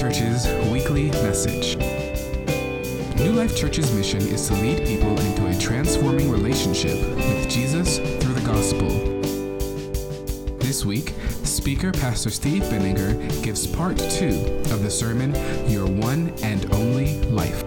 [0.00, 1.76] Church's weekly message.
[3.16, 8.32] New Life Church's mission is to lead people into a transforming relationship with Jesus through
[8.32, 8.88] the gospel.
[10.56, 11.12] This week,
[11.44, 15.34] speaker Pastor Steve Benninger gives part two of the sermon,
[15.70, 17.62] Your One and Only Life.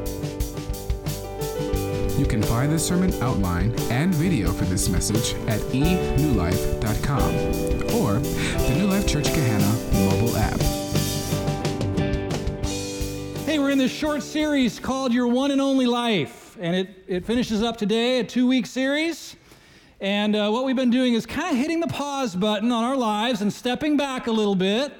[2.17, 7.35] You can find the sermon outline and video for this message at enewlife.com
[7.95, 10.82] or the New Life Church Gahanna mobile app.
[13.73, 17.75] In this short series called Your One and Only Life, and it, it finishes up
[17.75, 19.35] today, a two week series.
[19.99, 22.95] And uh, what we've been doing is kind of hitting the pause button on our
[22.95, 24.93] lives and stepping back a little bit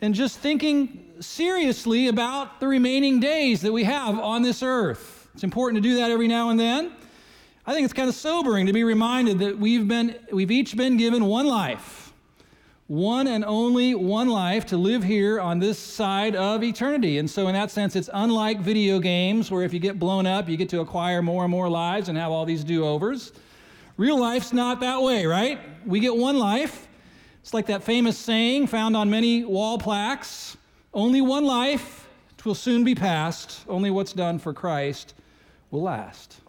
[0.00, 5.28] and just thinking seriously about the remaining days that we have on this earth.
[5.34, 6.92] It's important to do that every now and then.
[7.66, 10.96] I think it's kind of sobering to be reminded that we've, been, we've each been
[10.96, 11.99] given one life
[12.90, 17.18] one and only one life to live here on this side of eternity.
[17.18, 20.48] And so, in that sense, it's unlike video games where if you get blown up,
[20.48, 23.30] you get to acquire more and more lives and have all these do overs.
[23.96, 25.60] Real life's not that way, right?
[25.86, 26.88] We get one life.
[27.42, 30.56] It's like that famous saying found on many wall plaques
[30.92, 33.64] only one life, it will soon be past.
[33.68, 35.14] Only what's done for Christ
[35.70, 36.40] will last.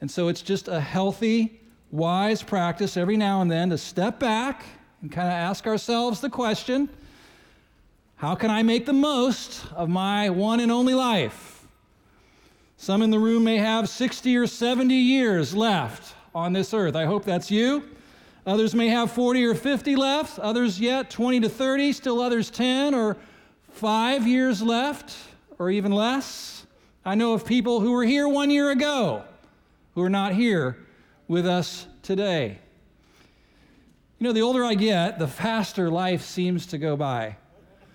[0.00, 4.64] And so, it's just a healthy, wise practice every now and then to step back
[5.02, 6.88] and kind of ask ourselves the question
[8.16, 11.66] how can I make the most of my one and only life?
[12.78, 16.96] Some in the room may have 60 or 70 years left on this earth.
[16.96, 17.82] I hope that's you.
[18.46, 22.94] Others may have 40 or 50 left, others yet 20 to 30, still others 10
[22.94, 23.18] or
[23.70, 25.14] 5 years left,
[25.58, 26.66] or even less.
[27.04, 29.24] I know of people who were here one year ago
[29.94, 30.78] who are not here
[31.28, 32.58] with us today.
[34.18, 37.36] You know, the older I get, the faster life seems to go by.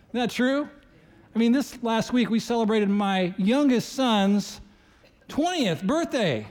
[0.10, 0.70] Isn't that true?
[1.34, 4.62] I mean, this last week we celebrated my youngest son's
[5.30, 6.46] 20th birthday.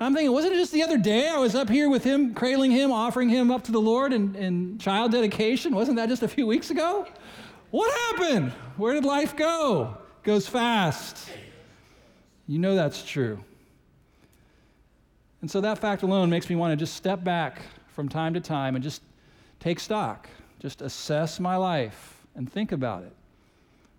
[0.00, 2.70] I'm thinking, wasn't it just the other day I was up here with him, cradling
[2.70, 5.74] him, offering him up to the Lord in, in child dedication?
[5.74, 7.06] Wasn't that just a few weeks ago?
[7.70, 8.52] What happened?
[8.78, 9.98] Where did life go?
[10.22, 11.28] It goes fast.
[12.48, 13.44] You know that's true.
[15.40, 17.60] And so that fact alone makes me want to just step back
[17.94, 19.02] from time to time and just
[19.60, 23.12] take stock, just assess my life and think about it.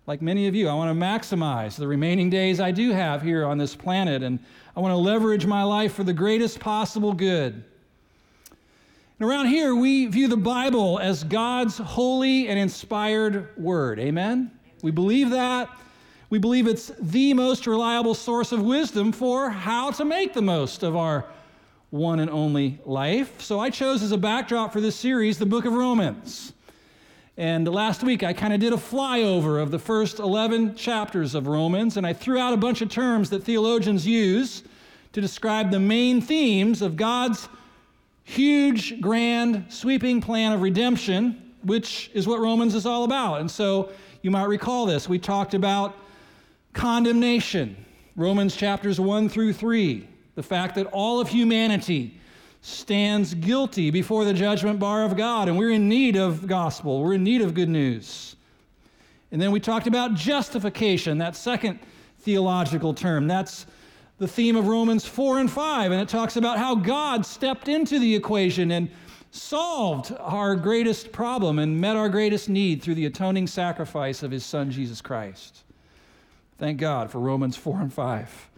[0.06, 3.46] Like many of you, I want to maximize the remaining days I do have here
[3.46, 4.38] on this planet, and
[4.76, 7.64] I want to leverage my life for the greatest possible good.
[9.18, 13.98] And around here, we view the Bible as God's holy and inspired word.
[13.98, 14.50] Amen?
[14.82, 15.70] We believe that.
[16.28, 20.82] We believe it's the most reliable source of wisdom for how to make the most
[20.82, 21.24] of our
[21.94, 23.40] one and only life.
[23.40, 26.52] So I chose as a backdrop for this series the book of Romans.
[27.36, 31.46] And last week I kind of did a flyover of the first 11 chapters of
[31.46, 34.64] Romans, and I threw out a bunch of terms that theologians use
[35.12, 37.48] to describe the main themes of God's
[38.24, 43.38] huge, grand, sweeping plan of redemption, which is what Romans is all about.
[43.38, 43.90] And so
[44.20, 45.08] you might recall this.
[45.08, 45.96] We talked about
[46.72, 47.76] condemnation,
[48.16, 52.18] Romans chapters 1 through 3 the fact that all of humanity
[52.60, 57.14] stands guilty before the judgment bar of God, and we're in need of gospel, we're
[57.14, 58.36] in need of good news.
[59.30, 61.80] And then we talked about justification, that second
[62.20, 63.26] theological term.
[63.26, 63.66] That's
[64.18, 67.98] the theme of Romans 4 and 5, and it talks about how God stepped into
[67.98, 68.90] the equation and
[69.30, 74.44] solved our greatest problem and met our greatest need through the atoning sacrifice of his
[74.44, 75.64] son Jesus Christ.
[76.56, 78.50] Thank God for Romans 4 and 5.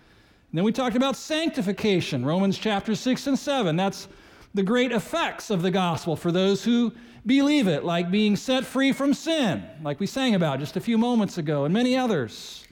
[0.56, 3.77] And then we talked about sanctification, Romans chapter 6 and 7.
[3.77, 4.09] That's
[4.55, 6.94] the great effects of the gospel for those who
[7.27, 10.97] believe it, like being set free from sin, like we sang about just a few
[10.97, 12.65] moments ago, and many others.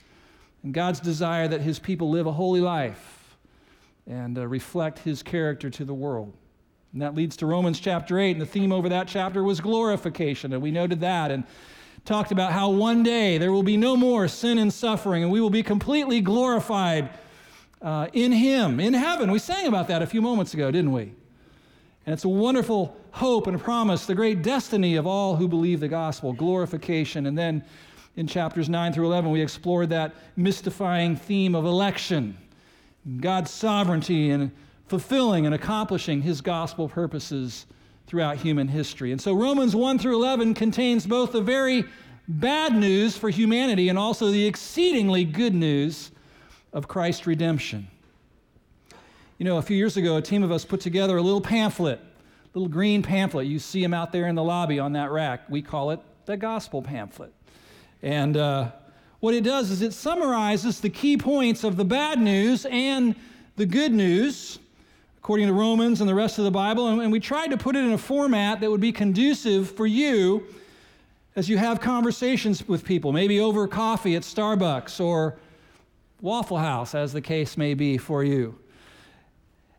[0.62, 3.36] And God's desire that his people live a holy life
[4.06, 6.32] and uh, reflect his character to the world.
[6.94, 10.54] And that leads to Romans chapter 8, and the theme over that chapter was glorification,
[10.54, 11.44] and we noted that and
[12.06, 15.42] talked about how one day there will be no more sin and suffering, and we
[15.42, 17.10] will be completely glorified
[17.84, 19.30] uh, in Him, in heaven.
[19.30, 21.12] We sang about that a few moments ago, didn't we?
[22.06, 25.80] And it's a wonderful hope and a promise, the great destiny of all who believe
[25.80, 27.26] the gospel, glorification.
[27.26, 27.62] And then
[28.16, 32.36] in chapters 9 through 11, we explored that mystifying theme of election,
[33.20, 34.50] God's sovereignty and
[34.86, 37.66] fulfilling and accomplishing his gospel purposes
[38.06, 39.12] throughout human history.
[39.12, 41.84] And so Romans 1 through 11 contains both the very
[42.28, 46.10] bad news for humanity and also the exceedingly good news
[46.74, 47.86] of Christ's redemption.
[49.38, 52.00] You know, a few years ago, a team of us put together a little pamphlet,
[52.52, 53.46] little green pamphlet.
[53.46, 55.48] You see them out there in the lobby on that rack.
[55.48, 57.32] We call it the gospel pamphlet.
[58.02, 58.72] And uh,
[59.20, 63.14] what it does is it summarizes the key points of the bad news and
[63.56, 64.58] the good news,
[65.18, 66.88] according to Romans and the rest of the Bible.
[66.88, 69.86] And, and we tried to put it in a format that would be conducive for
[69.86, 70.44] you
[71.36, 75.36] as you have conversations with people, maybe over coffee at Starbucks or
[76.20, 78.58] Waffle House, as the case may be for you.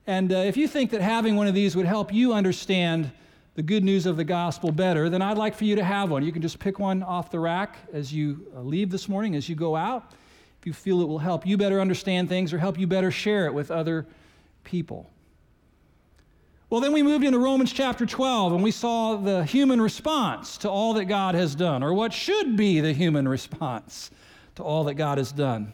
[0.08, 3.12] And uh, if you think that having one of these would help you understand
[3.56, 6.24] the good news of the gospel better, then I'd like for you to have one.
[6.24, 9.50] You can just pick one off the rack as you uh, leave this morning, as
[9.50, 10.12] you go out,
[10.60, 13.46] if you feel it will help you better understand things or help you better share
[13.48, 14.06] it with other
[14.64, 15.10] people.
[16.70, 20.70] Well, then we moved into Romans chapter 12 and we saw the human response to
[20.70, 24.12] all that God has done, or what should be the human response
[24.56, 25.74] to all that God has done.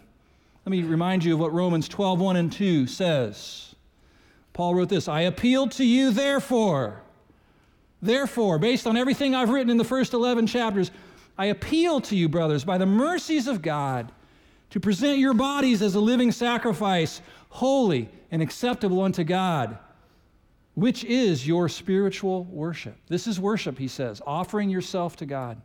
[0.65, 3.75] Let me remind you of what Romans 12, 1 and 2 says.
[4.53, 7.01] Paul wrote this I appeal to you, therefore.
[8.01, 10.91] Therefore, based on everything I've written in the first 11 chapters,
[11.37, 14.11] I appeal to you, brothers, by the mercies of God,
[14.71, 19.77] to present your bodies as a living sacrifice, holy and acceptable unto God,
[20.73, 22.95] which is your spiritual worship.
[23.07, 25.61] This is worship, he says, offering yourself to God.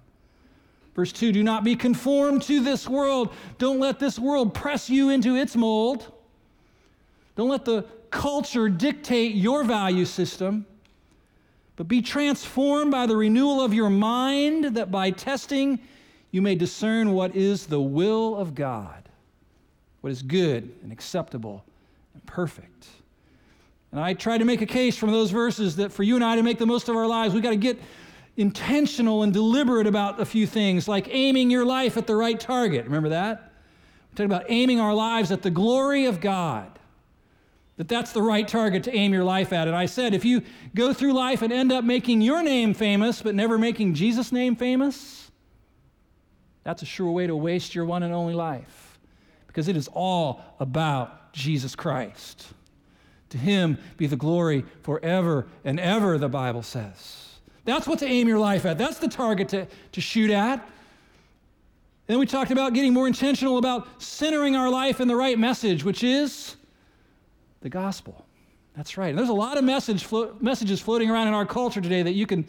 [0.97, 3.33] Verse 2 Do not be conformed to this world.
[3.59, 6.11] Don't let this world press you into its mold.
[7.37, 10.65] Don't let the culture dictate your value system,
[11.77, 15.79] but be transformed by the renewal of your mind, that by testing
[16.31, 19.11] you may discern what is the will of God,
[20.01, 21.63] what is good and acceptable
[22.15, 22.87] and perfect.
[23.93, 26.37] And I try to make a case from those verses that for you and I
[26.37, 27.79] to make the most of our lives, we've got to get
[28.37, 32.85] intentional and deliberate about a few things, like aiming your life at the right target.
[32.85, 33.53] Remember that?
[34.11, 36.77] We're talking about aiming our lives at the glory of God
[37.77, 39.69] that that's the right target to aim your life at.
[39.69, 40.43] And I said, if you
[40.75, 44.57] go through life and end up making your name famous, but never making Jesus' name
[44.57, 45.31] famous,
[46.65, 48.99] that's a sure way to waste your one and only life
[49.47, 52.47] because it is all about Jesus Christ.
[53.31, 57.26] To him be the glory forever and ever, the Bible says.
[57.67, 58.79] That's what to aim your life at.
[58.79, 60.67] That's the target to, to shoot at.
[62.07, 65.85] Then we talked about getting more intentional about centering our life in the right message,
[65.85, 66.57] which is
[67.61, 68.25] the gospel.
[68.77, 69.09] That's right.
[69.09, 72.13] And there's a lot of message flo- messages floating around in our culture today that
[72.13, 72.47] you can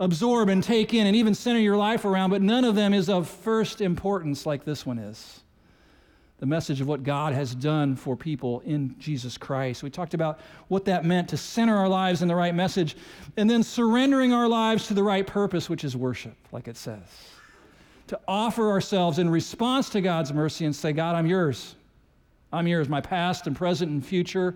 [0.00, 3.10] absorb and take in and even center your life around, but none of them is
[3.10, 5.43] of first importance like this one is.
[6.40, 9.82] The message of what God has done for people in Jesus Christ.
[9.82, 12.96] We talked about what that meant to center our lives in the right message
[13.36, 17.00] and then surrendering our lives to the right purpose, which is worship, like it says.
[18.08, 21.76] To offer ourselves in response to God's mercy and say, God, I'm yours.
[22.52, 24.54] I'm yours, my past and present and future,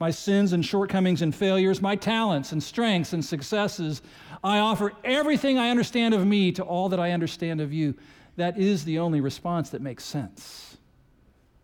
[0.00, 4.02] my sins and shortcomings and failures, my talents and strengths and successes.
[4.42, 7.94] I offer everything I understand of me to all that I understand of you.
[8.36, 10.67] That is the only response that makes sense,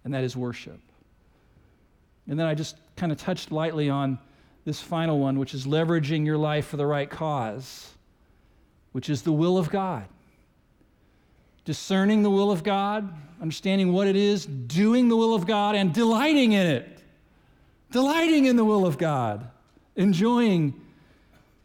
[0.04, 0.80] and that is worship.
[2.28, 4.18] And then I just kind of touched lightly on
[4.64, 7.90] this final one, which is leveraging your life for the right cause,
[8.92, 10.06] which is the will of God
[11.64, 15.92] discerning the will of God, understanding what it is, doing the will of God, and
[15.92, 17.02] delighting in it.
[17.90, 19.48] Delighting in the will of God,
[19.96, 20.80] enjoying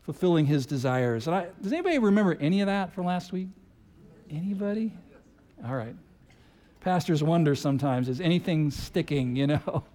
[0.04, 1.28] fulfilling his desires.
[1.28, 3.48] I, does anybody remember any of that from last week?
[4.30, 4.94] Anybody?
[5.66, 5.96] All right.
[6.82, 9.84] Pastors wonder sometimes, is anything sticking, you know?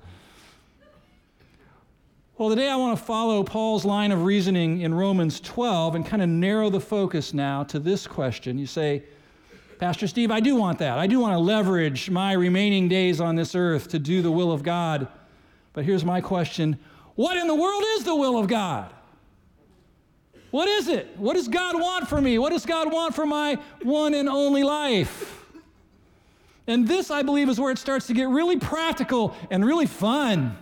[2.36, 6.20] Well, today I want to follow Paul's line of reasoning in Romans 12 and kind
[6.20, 8.58] of narrow the focus now to this question.
[8.58, 9.04] You say,
[9.78, 10.98] Pastor Steve, I do want that.
[10.98, 14.50] I do want to leverage my remaining days on this earth to do the will
[14.50, 15.06] of God.
[15.74, 16.76] But here's my question
[17.14, 18.92] What in the world is the will of God?
[20.50, 21.16] What is it?
[21.16, 22.40] What does God want for me?
[22.40, 25.43] What does God want for my one and only life?
[26.66, 30.56] And this, I believe, is where it starts to get really practical and really fun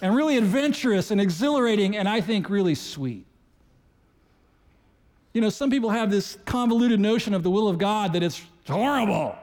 [0.00, 3.24] and really adventurous and exhilarating and I think really sweet.
[5.32, 8.42] You know, some people have this convoluted notion of the will of God that it's
[8.66, 9.36] horrible.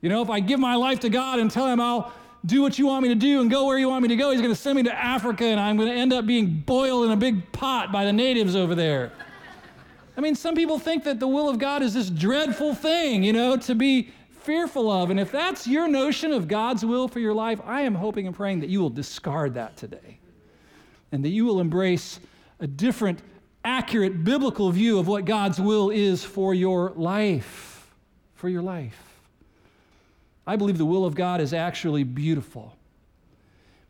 [0.00, 2.12] You know, if I give my life to God and tell Him I'll
[2.44, 4.30] do what you want me to do and go where you want me to go,
[4.30, 7.06] He's going to send me to Africa and I'm going to end up being boiled
[7.06, 9.12] in a big pot by the natives over there.
[10.16, 13.34] I mean, some people think that the will of God is this dreadful thing, you
[13.34, 14.10] know, to be
[14.46, 15.10] fearful of.
[15.10, 18.34] And if that's your notion of God's will for your life, I am hoping and
[18.34, 20.20] praying that you will discard that today
[21.12, 22.20] and that you will embrace
[22.60, 23.20] a different
[23.64, 27.92] accurate biblical view of what God's will is for your life.
[28.36, 29.02] For your life.
[30.46, 32.76] I believe the will of God is actually beautiful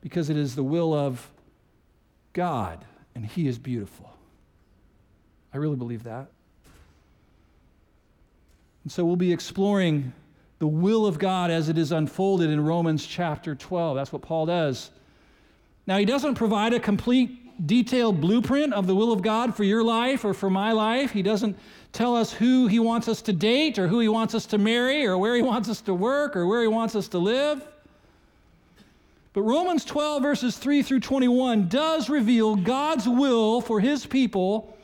[0.00, 1.28] because it is the will of
[2.32, 2.84] God,
[3.14, 4.10] and He is beautiful.
[5.52, 6.28] I really believe that.
[8.84, 10.12] And so we'll be exploring
[10.58, 13.96] the will of God as it is unfolded in Romans chapter 12.
[13.96, 14.90] That's what Paul does.
[15.86, 19.82] Now, he doesn't provide a complete, detailed blueprint of the will of God for your
[19.82, 21.12] life or for my life.
[21.12, 21.56] He doesn't
[21.92, 25.06] tell us who he wants us to date or who he wants us to marry
[25.06, 27.66] or where he wants us to work or where he wants us to live.
[29.32, 34.76] But Romans 12, verses 3 through 21, does reveal God's will for his people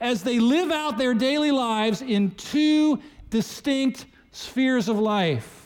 [0.00, 4.04] as they live out their daily lives in two distinct
[4.36, 5.64] spheres of life.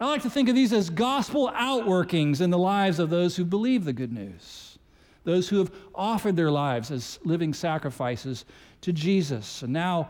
[0.00, 3.44] I like to think of these as gospel outworkings in the lives of those who
[3.44, 4.78] believe the good news,
[5.24, 8.44] those who have offered their lives as living sacrifices
[8.82, 10.08] to Jesus, and now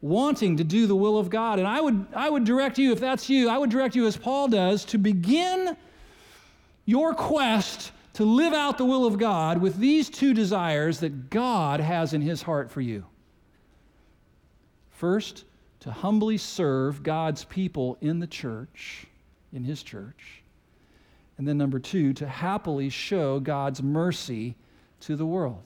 [0.00, 1.58] wanting to do the will of God.
[1.58, 4.16] And I would, I would direct you, if that's you, I would direct you, as
[4.16, 5.76] Paul does, to begin
[6.84, 11.80] your quest to live out the will of God with these two desires that God
[11.80, 13.04] has in his heart for you.
[14.90, 15.44] First,
[15.80, 19.06] to humbly serve God's people in the church,
[19.52, 20.42] in his church.
[21.36, 24.56] And then, number two, to happily show God's mercy
[25.00, 25.62] to the world.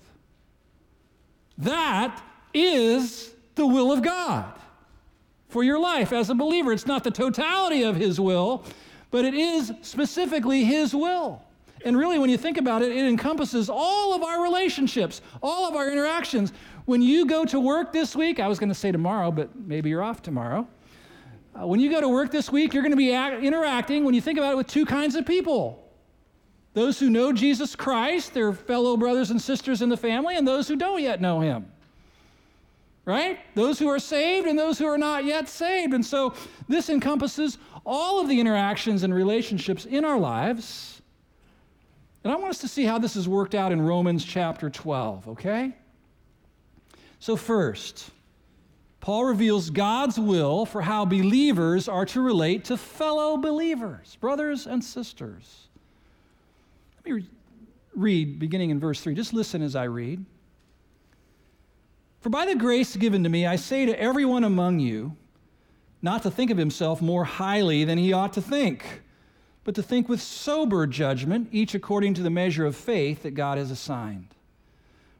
[1.56, 4.52] That is the will of God
[5.48, 6.72] for your life as a believer.
[6.72, 8.64] It's not the totality of his will,
[9.12, 11.42] but it is specifically His will.
[11.84, 15.76] And really, when you think about it, it encompasses all of our relationships, all of
[15.76, 16.52] our interactions.
[16.84, 19.90] When you go to work this week, I was going to say tomorrow, but maybe
[19.90, 20.66] you're off tomorrow.
[21.54, 24.14] Uh, when you go to work this week, you're going to be act- interacting, when
[24.14, 25.78] you think about it, with two kinds of people
[26.74, 30.66] those who know Jesus Christ, their fellow brothers and sisters in the family, and those
[30.66, 31.70] who don't yet know Him
[33.04, 33.40] right?
[33.54, 35.92] Those who are saved and those who are not yet saved.
[35.94, 36.34] And so
[36.68, 41.02] this encompasses all of the interactions and relationships in our lives.
[42.22, 45.28] And I want us to see how this is worked out in Romans chapter 12,
[45.30, 45.74] okay?
[47.22, 48.10] So, first,
[48.98, 54.82] Paul reveals God's will for how believers are to relate to fellow believers, brothers and
[54.82, 55.68] sisters.
[56.96, 57.30] Let me re-
[57.94, 59.14] read beginning in verse 3.
[59.14, 60.24] Just listen as I read.
[62.22, 65.14] For by the grace given to me, I say to everyone among you,
[66.02, 69.02] not to think of himself more highly than he ought to think,
[69.62, 73.58] but to think with sober judgment, each according to the measure of faith that God
[73.58, 74.34] has assigned.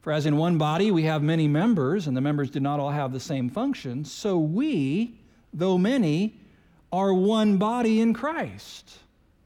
[0.02, 2.90] For as in one body we have many members, and the members do not all
[2.90, 5.20] have the same function, so we,
[5.54, 6.38] though many,
[6.92, 8.98] are one body in Christ,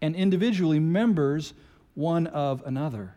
[0.02, 1.54] and individually members
[1.94, 3.14] one of another.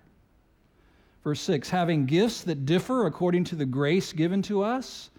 [1.24, 5.10] Verse 6 having gifts that differ according to the grace given to us,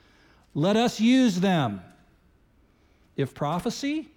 [0.55, 1.81] let us use them.
[3.17, 4.09] If prophecy,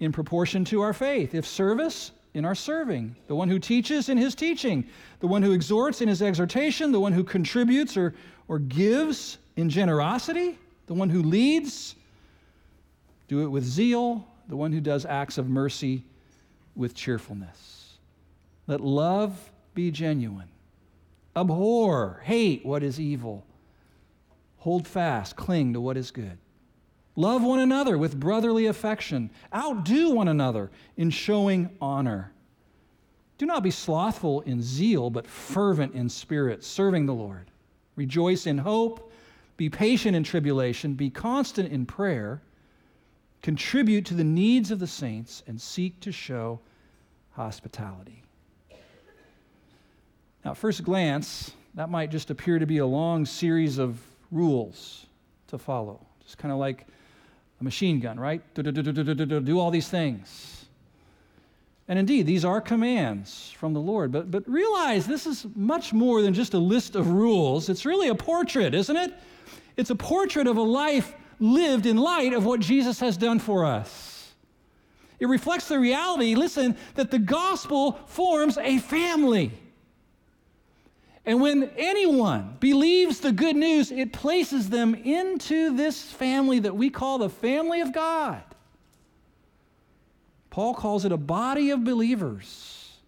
[0.00, 1.34] in proportion to our faith.
[1.34, 3.16] If service, in our serving.
[3.28, 4.86] The one who teaches in his teaching.
[5.20, 6.92] The one who exhorts in his exhortation.
[6.92, 8.14] The one who contributes or,
[8.48, 10.58] or gives in generosity.
[10.86, 11.94] The one who leads,
[13.28, 14.26] do it with zeal.
[14.48, 16.04] The one who does acts of mercy
[16.76, 17.94] with cheerfulness.
[18.66, 20.48] Let love be genuine.
[21.36, 23.44] Abhor, hate what is evil.
[24.58, 26.38] Hold fast, cling to what is good.
[27.16, 29.30] Love one another with brotherly affection.
[29.54, 32.32] Outdo one another in showing honor.
[33.38, 37.50] Do not be slothful in zeal, but fervent in spirit, serving the Lord.
[37.96, 39.12] Rejoice in hope.
[39.56, 40.94] Be patient in tribulation.
[40.94, 42.42] Be constant in prayer.
[43.42, 46.58] Contribute to the needs of the saints and seek to show
[47.32, 48.22] hospitality.
[50.44, 55.06] Now, at first glance, that might just appear to be a long series of rules
[55.48, 56.86] to follow, just kind of like
[57.64, 58.42] machine gun, right?
[58.54, 60.66] Do all these things.
[61.86, 64.10] And indeed, these are commands from the Lord.
[64.10, 67.68] But, but realize this is much more than just a list of rules.
[67.68, 69.12] It's really a portrait, isn't it?
[69.76, 73.64] It's a portrait of a life lived in light of what Jesus has done for
[73.64, 74.32] us.
[75.18, 79.52] It reflects the reality, listen, that the gospel forms a family.
[81.26, 86.90] And when anyone believes the good news, it places them into this family that we
[86.90, 88.42] call the family of God.
[90.50, 92.98] Paul calls it a body of believers.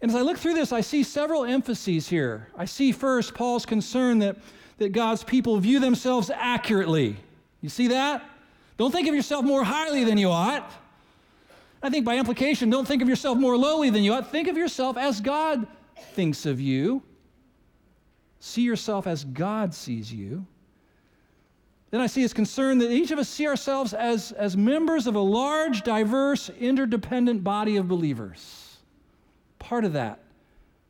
[0.00, 2.48] And as I look through this, I see several emphases here.
[2.56, 4.36] I see first Paul's concern that,
[4.78, 7.16] that God's people view themselves accurately.
[7.60, 8.24] You see that?
[8.76, 10.70] Don't think of yourself more highly than you ought.
[11.82, 14.30] I think by implication, don't think of yourself more lowly than you ought.
[14.30, 17.02] Think of yourself as God thinks of you.
[18.40, 20.46] See yourself as God sees you.
[21.90, 25.14] Then I see his concern that each of us see ourselves as, as members of
[25.14, 28.78] a large, diverse, interdependent body of believers,
[29.58, 30.18] part of that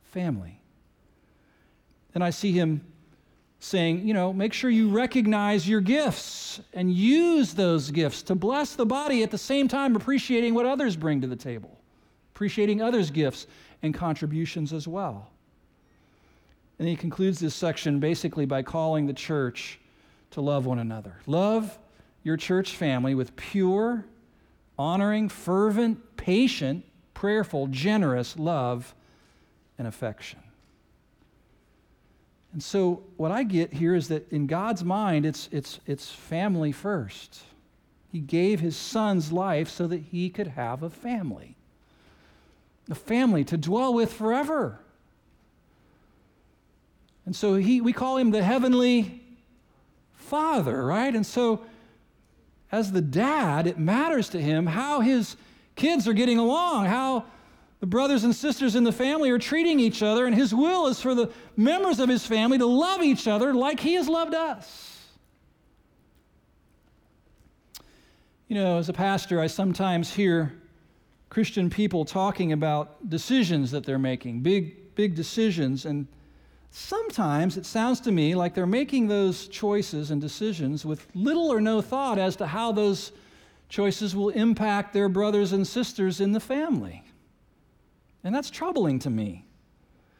[0.04, 0.60] family.
[2.12, 2.80] Then I see him
[3.60, 8.74] saying, you know, make sure you recognize your gifts and use those gifts to bless
[8.74, 11.78] the body at the same time appreciating what others bring to the table,
[12.36, 13.46] appreciating others' gifts
[13.82, 15.30] and contributions as well.
[16.78, 19.80] And he concludes this section basically by calling the church
[20.32, 21.16] to love one another.
[21.26, 21.78] Love
[22.24, 24.04] your church family with pure,
[24.78, 28.94] honoring, fervent, patient, prayerful, generous love
[29.78, 30.40] and affection.
[32.52, 36.72] And so, what I get here is that in God's mind, it's, it's, it's family
[36.72, 37.40] first.
[38.12, 41.55] He gave his son's life so that he could have a family,
[42.90, 44.80] a family to dwell with forever.
[47.24, 49.22] And so, he, we call him the heavenly
[50.12, 51.14] father, right?
[51.14, 51.64] And so,
[52.70, 55.36] as the dad, it matters to him how his
[55.74, 57.24] kids are getting along, how
[57.80, 61.00] the brothers and sisters in the family are treating each other, and his will is
[61.00, 64.92] for the members of his family to love each other like he has loved us.
[68.48, 70.54] You know, as a pastor, I sometimes hear
[71.28, 76.06] Christian people talking about decisions that they're making, big, big decisions, and
[76.70, 81.60] sometimes it sounds to me like they're making those choices and decisions with little or
[81.60, 83.12] no thought as to how those
[83.68, 87.02] choices will impact their brothers and sisters in the family.
[88.22, 89.44] And that's troubling to me.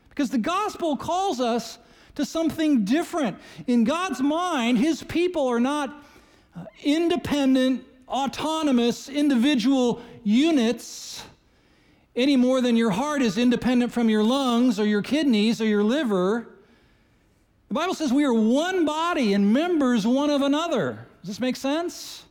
[0.09, 1.79] Because the gospel calls us
[2.15, 3.37] to something different.
[3.67, 6.03] In God's mind, his people are not
[6.57, 11.23] uh, independent, autonomous, individual units
[12.17, 15.85] any more than your heart is independent from your lungs or your kidneys or your
[15.85, 16.49] liver.
[17.69, 21.07] The Bible says we are one body and members one of another.
[21.21, 22.25] Does this make sense?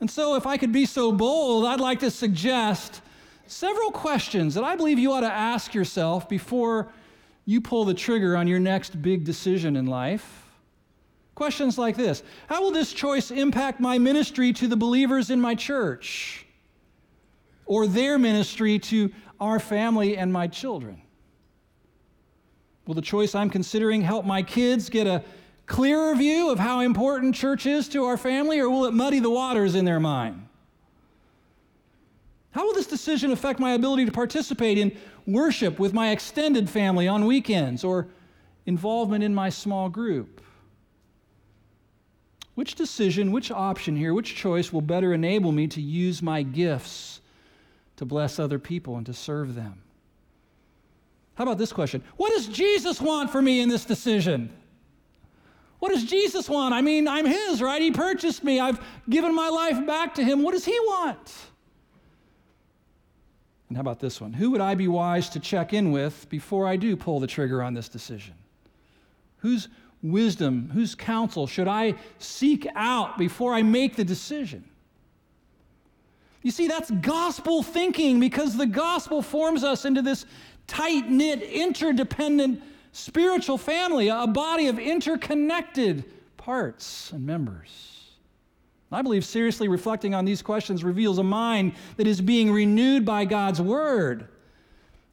[0.00, 3.02] And so, if I could be so bold, I'd like to suggest
[3.46, 6.90] several questions that I believe you ought to ask yourself before
[7.44, 10.46] you pull the trigger on your next big decision in life.
[11.34, 15.54] Questions like this How will this choice impact my ministry to the believers in my
[15.54, 16.46] church?
[17.72, 21.00] Or their ministry to our family and my children?
[22.86, 25.24] Will the choice I'm considering help my kids get a
[25.64, 29.30] clearer view of how important church is to our family, or will it muddy the
[29.30, 30.46] waters in their mind?
[32.50, 34.94] How will this decision affect my ability to participate in
[35.26, 38.06] worship with my extended family on weekends or
[38.66, 40.42] involvement in my small group?
[42.54, 47.20] Which decision, which option here, which choice will better enable me to use my gifts
[48.02, 49.80] to bless other people and to serve them?
[51.36, 52.02] How about this question?
[52.16, 54.50] What does Jesus want for me in this decision?
[55.78, 56.74] What does Jesus want?
[56.74, 57.80] I mean, I'm His, right?
[57.80, 58.58] He purchased me.
[58.58, 60.42] I've given my life back to Him.
[60.42, 61.32] What does He want?
[63.68, 64.32] And how about this one?
[64.32, 67.62] Who would I be wise to check in with before I do pull the trigger
[67.62, 68.34] on this decision?
[69.36, 69.68] Whose
[70.02, 74.64] wisdom, whose counsel should I seek out before I make the decision?
[76.42, 80.26] You see, that's gospel thinking because the gospel forms us into this
[80.66, 86.04] tight knit, interdependent spiritual family, a body of interconnected
[86.36, 87.92] parts and members.
[88.90, 93.24] I believe seriously reflecting on these questions reveals a mind that is being renewed by
[93.24, 94.28] God's word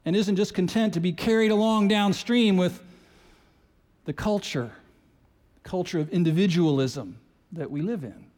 [0.03, 2.83] and isn't just content to be carried along downstream with
[4.03, 4.71] the culture,
[5.63, 7.17] culture of individualism
[7.53, 8.28] that we live in.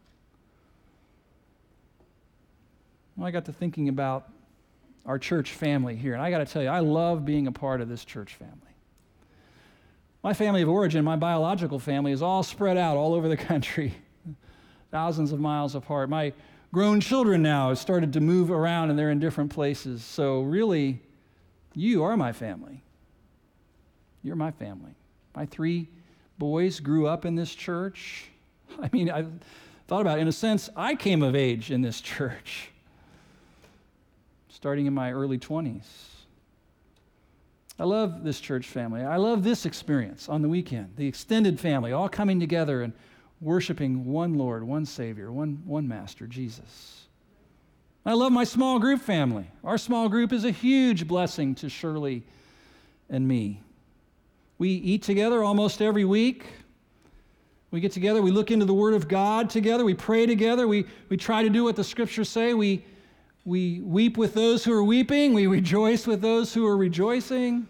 [3.22, 4.28] Well, I got to thinking about
[5.06, 7.80] our church family here, and I got to tell you, I love being a part
[7.80, 8.56] of this church family.
[10.24, 13.94] My family of origin, my biological family, is all spread out all over the country
[14.90, 16.10] thousands of miles apart.
[16.10, 16.34] My
[16.74, 20.04] grown children now have started to move around and they're in different places.
[20.04, 21.00] So, really,
[21.76, 22.82] you are my family.
[24.24, 24.96] You're my family.
[25.36, 25.90] My three
[26.40, 28.32] boys grew up in this church.
[28.82, 29.28] I mean, I
[29.88, 30.22] thought about it.
[30.22, 32.71] In a sense, I came of age in this church,
[34.62, 35.82] starting in my early 20s.
[37.80, 39.02] I love this church family.
[39.02, 42.94] I love this experience on the weekend, the extended family, all coming together and
[43.40, 47.08] worshiping one Lord, one Savior, one, one Master, Jesus.
[48.06, 49.50] I love my small group family.
[49.64, 52.22] Our small group is a huge blessing to Shirley
[53.10, 53.64] and me.
[54.60, 56.46] We eat together almost every week.
[57.72, 60.86] We get together, we look into the Word of God together, we pray together, we,
[61.10, 62.54] we try to do what the Scriptures say.
[62.54, 62.86] We,
[63.44, 67.68] we weep with those who are weeping, we rejoice with those who are rejoicing.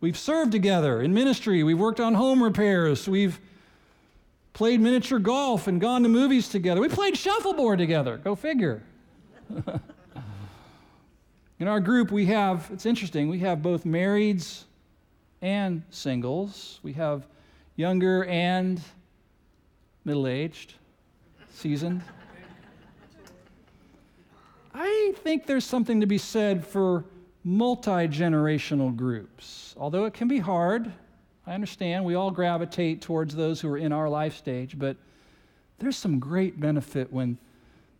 [0.00, 3.40] We've served together in ministry, we've worked on home repairs, we've
[4.52, 6.80] played miniature golf and gone to movies together.
[6.80, 8.16] We played shuffleboard together.
[8.16, 8.82] Go figure.
[11.60, 14.64] In our group, we have, it's interesting, we have both marrieds
[15.42, 16.78] and singles.
[16.82, 17.26] We have
[17.76, 18.80] younger and
[20.04, 20.74] middle aged,
[21.52, 22.02] seasoned.
[24.80, 27.04] I think there's something to be said for
[27.42, 29.74] multi generational groups.
[29.76, 30.92] Although it can be hard,
[31.48, 34.96] I understand we all gravitate towards those who are in our life stage, but
[35.80, 37.38] there's some great benefit when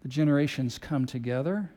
[0.02, 1.68] the generations come together.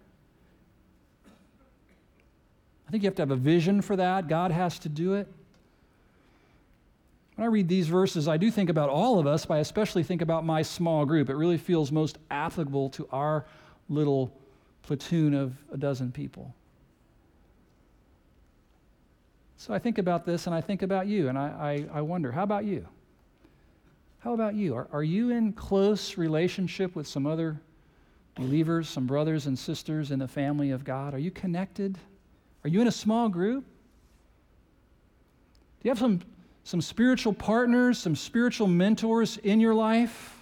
[2.88, 4.28] I think you have to have a vision for that.
[4.28, 5.28] God has to do it.
[7.38, 10.04] When I read these verses, I do think about all of us, but I especially
[10.04, 11.28] think about my small group.
[11.28, 13.48] It really feels most applicable to our
[13.90, 14.32] little
[14.84, 16.54] platoon of a dozen people.
[19.58, 22.32] So I think about this and I think about you, and I, I, I wonder
[22.32, 22.88] how about you?
[24.20, 24.76] How about you?
[24.76, 27.60] Are, are you in close relationship with some other
[28.36, 31.14] believers, some brothers and sisters in the family of God?
[31.14, 31.98] Are you connected?
[32.64, 33.64] Are you in a small group?
[33.64, 36.22] Do you have some,
[36.64, 40.41] some spiritual partners, some spiritual mentors in your life?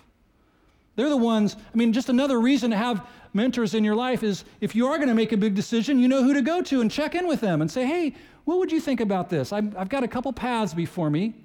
[0.99, 4.43] They're the ones, I mean, just another reason to have mentors in your life is
[4.59, 6.81] if you are going to make a big decision, you know who to go to
[6.81, 9.53] and check in with them and say, hey, what would you think about this?
[9.53, 11.35] I've, I've got a couple paths before me.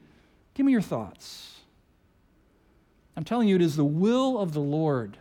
[0.55, 1.61] Give me your thoughts.
[3.17, 5.19] I'm telling you, it is the will of the Lord,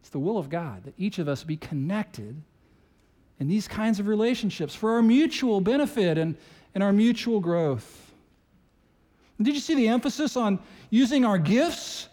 [0.00, 2.40] it's the will of God that each of us be connected
[3.38, 6.38] in these kinds of relationships for our mutual benefit and,
[6.74, 8.14] and our mutual growth.
[9.36, 12.08] And did you see the emphasis on using our gifts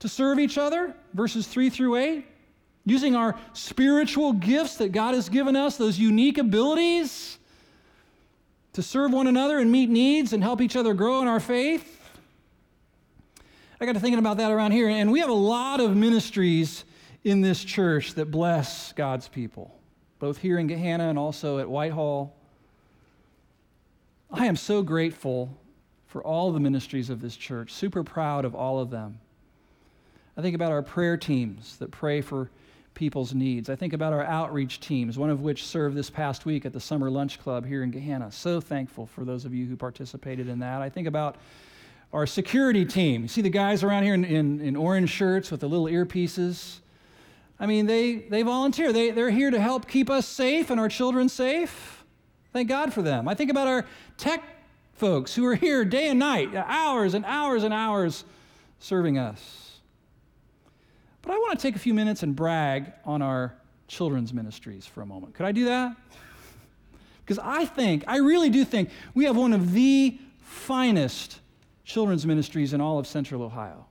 [0.00, 0.94] to serve each other?
[1.14, 2.26] Verses 3 through 8.
[2.84, 7.38] Using our spiritual gifts that God has given us, those unique abilities
[8.72, 11.98] to serve one another and meet needs and help each other grow in our faith.
[13.80, 16.84] I got to thinking about that around here, and we have a lot of ministries
[17.24, 19.74] in this church that bless God's people,
[20.18, 22.34] both here in Gahanna and also at Whitehall.
[24.30, 25.56] I am so grateful
[26.06, 29.18] for all the ministries of this church, super proud of all of them.
[30.40, 32.48] I think about our prayer teams that pray for
[32.94, 33.68] people's needs.
[33.68, 36.80] I think about our outreach teams, one of which served this past week at the
[36.80, 38.32] Summer Lunch Club here in Gahanna.
[38.32, 40.80] So thankful for those of you who participated in that.
[40.80, 41.36] I think about
[42.10, 43.20] our security team.
[43.20, 46.78] You see the guys around here in, in, in orange shirts with the little earpieces?
[47.58, 48.94] I mean, they, they volunteer.
[48.94, 52.02] They, they're here to help keep us safe and our children safe.
[52.54, 53.28] Thank God for them.
[53.28, 53.84] I think about our
[54.16, 54.42] tech
[54.94, 58.24] folks who are here day and night, hours and hours and hours
[58.78, 59.69] serving us.
[61.22, 63.54] But I want to take a few minutes and brag on our
[63.88, 65.34] children's ministries for a moment.
[65.34, 65.96] Could I do that?
[67.24, 71.40] Because I think, I really do think, we have one of the finest
[71.84, 73.86] children's ministries in all of Central Ohio.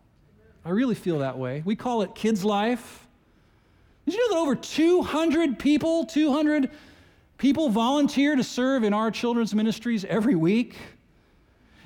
[0.65, 1.61] I really feel that way.
[1.65, 3.07] We call it Kids Life.
[4.05, 6.71] Did you know that over 200 people, 200
[7.37, 10.75] people volunteer to serve in our children's ministries every week?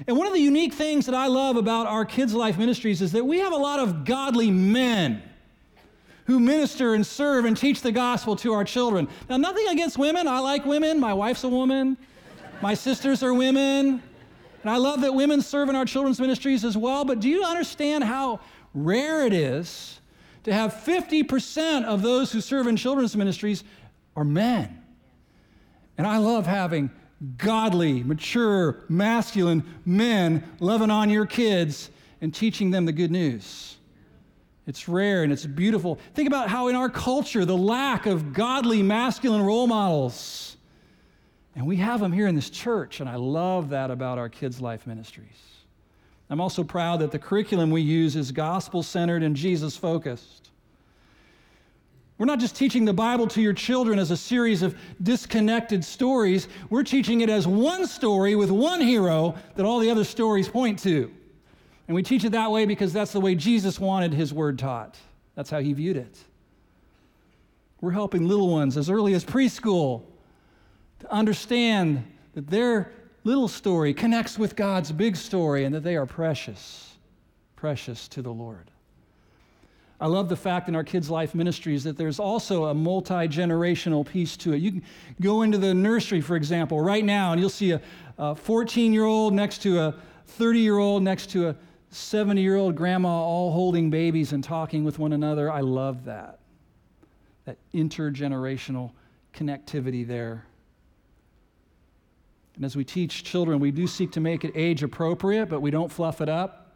[0.07, 3.11] And one of the unique things that I love about our Kids Life ministries is
[3.11, 5.21] that we have a lot of godly men
[6.25, 9.07] who minister and serve and teach the gospel to our children.
[9.29, 10.27] Now, nothing against women.
[10.27, 10.99] I like women.
[10.99, 11.97] My wife's a woman.
[12.61, 14.01] My sisters are women.
[14.61, 17.03] And I love that women serve in our children's ministries as well.
[17.03, 18.39] But do you understand how
[18.73, 19.99] rare it is
[20.45, 23.63] to have 50% of those who serve in children's ministries
[24.15, 24.81] are men?
[25.97, 26.89] And I love having
[27.37, 31.89] godly, mature, masculine men loving on your kids
[32.21, 33.72] and teaching them the good news.
[34.65, 35.99] It's rare and it's beautiful.
[36.13, 40.55] Think about how in our culture, the lack of godly masculine role models.
[41.55, 44.59] And we have them here in this church, and I love that about our kids'
[44.61, 45.37] life ministries.
[46.29, 50.49] I'm also proud that the curriculum we use is gospel centered and Jesus focused.
[52.17, 56.47] We're not just teaching the Bible to your children as a series of disconnected stories,
[56.69, 60.79] we're teaching it as one story with one hero that all the other stories point
[60.79, 61.11] to.
[61.87, 64.97] And we teach it that way because that's the way Jesus wanted his word taught.
[65.35, 66.17] That's how he viewed it.
[67.81, 70.03] We're helping little ones as early as preschool
[70.99, 72.91] to understand that their
[73.25, 76.95] little story connects with God's big story and that they are precious,
[77.55, 78.71] precious to the Lord.
[79.99, 84.05] I love the fact in our kids' life ministries that there's also a multi generational
[84.05, 84.57] piece to it.
[84.57, 84.83] You can
[85.21, 87.77] go into the nursery, for example, right now, and you'll see
[88.17, 89.95] a 14 year old next to a
[90.27, 91.55] 30 year old next to a
[91.93, 95.51] 70 year old grandma all holding babies and talking with one another.
[95.51, 96.39] I love that.
[97.45, 98.91] That intergenerational
[99.33, 100.45] connectivity there.
[102.55, 105.71] And as we teach children, we do seek to make it age appropriate, but we
[105.71, 106.75] don't fluff it up.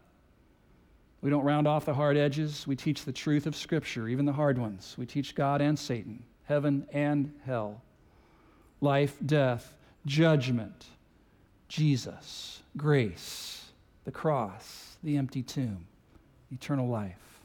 [1.21, 2.65] We don't round off the hard edges.
[2.67, 4.95] We teach the truth of Scripture, even the hard ones.
[4.97, 7.81] We teach God and Satan, heaven and hell,
[8.81, 9.73] life, death,
[10.05, 10.85] judgment,
[11.67, 13.57] Jesus, grace
[14.07, 15.87] the cross, the empty tomb,
[16.51, 17.39] eternal life.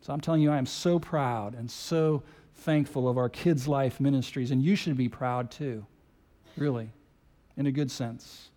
[0.00, 2.24] So I'm telling you, I am so proud and so
[2.56, 5.86] thankful of our kids' life ministries, and you should be proud too,
[6.56, 6.90] really,
[7.56, 8.48] in a good sense.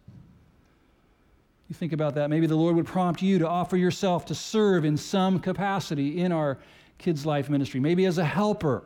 [1.70, 2.32] You think about that.
[2.32, 6.32] Maybe the Lord would prompt you to offer yourself to serve in some capacity in
[6.32, 6.58] our
[6.98, 8.86] kids' life ministry, maybe as a helper,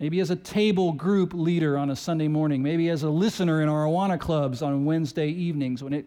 [0.00, 3.68] maybe as a table group leader on a Sunday morning, maybe as a listener in
[3.68, 6.06] our Awana clubs on Wednesday evenings when it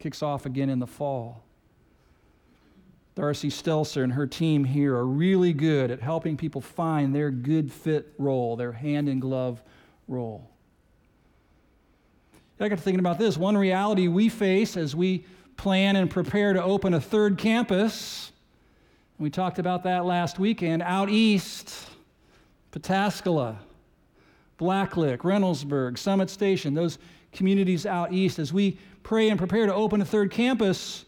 [0.00, 1.44] kicks off again in the fall.
[3.14, 7.70] Darcy Stelzer and her team here are really good at helping people find their good
[7.70, 9.62] fit role, their hand in glove
[10.08, 10.48] role.
[12.58, 13.38] I got to thinking about this.
[13.38, 15.24] One reality we face as we
[15.56, 18.32] plan and prepare to open a third campus,
[19.18, 21.88] we talked about that last weekend, out east,
[22.72, 23.56] Pataskala,
[24.58, 26.98] Blacklick, Reynoldsburg, Summit Station, those
[27.32, 31.04] communities out east, as we pray and prepare to open a third campus,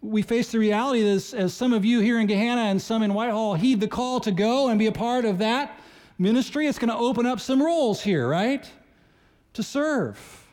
[0.00, 3.14] we face the reality that as some of you here in Gahanna and some in
[3.14, 5.80] Whitehall heed the call to go and be a part of that
[6.18, 8.70] ministry, it's going to open up some roles here, right?
[9.54, 10.44] To serve.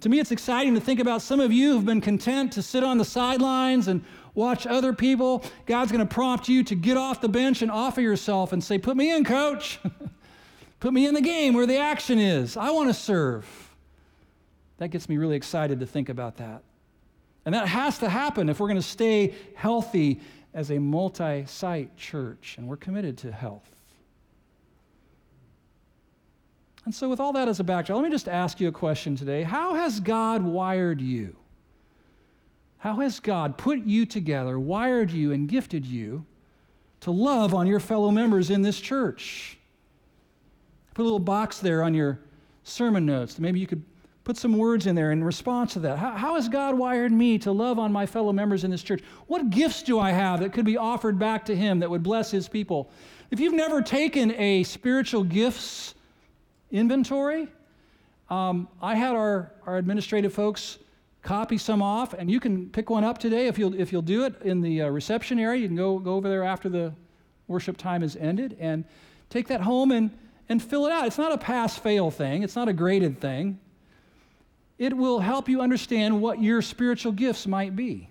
[0.00, 2.84] To me, it's exciting to think about some of you who've been content to sit
[2.84, 5.44] on the sidelines and watch other people.
[5.66, 8.78] God's going to prompt you to get off the bench and offer yourself and say,
[8.78, 9.78] Put me in, coach.
[10.80, 12.56] Put me in the game where the action is.
[12.56, 13.69] I want to serve.
[14.80, 16.62] That gets me really excited to think about that.
[17.44, 20.20] And that has to happen if we're going to stay healthy
[20.54, 23.68] as a multi site church, and we're committed to health.
[26.86, 29.16] And so, with all that as a backdrop, let me just ask you a question
[29.16, 29.42] today.
[29.42, 31.36] How has God wired you?
[32.78, 36.24] How has God put you together, wired you, and gifted you
[37.00, 39.58] to love on your fellow members in this church?
[40.94, 42.18] Put a little box there on your
[42.64, 43.38] sermon notes.
[43.38, 43.84] Maybe you could
[44.24, 45.98] put some words in there in response to that.
[45.98, 49.02] How, how, has God wired me to love on my fellow members in this church?
[49.26, 52.30] What gifts do I have that could be offered back to Him that would bless
[52.30, 52.90] His people?
[53.30, 55.94] If you've never taken a spiritual gifts
[56.70, 57.48] inventory,
[58.28, 60.78] um, I had our, our administrative folks
[61.22, 64.24] copy some off, and you can pick one up today if you'll, if you'll do
[64.24, 65.60] it in the uh, reception area.
[65.60, 66.92] You can go, go over there after the
[67.48, 68.84] worship time is ended and
[69.28, 70.10] take that home and,
[70.48, 71.06] and fill it out.
[71.06, 73.58] It's not a pass fail thing, it's not a graded thing
[74.80, 78.08] it will help you understand what your spiritual gifts might be.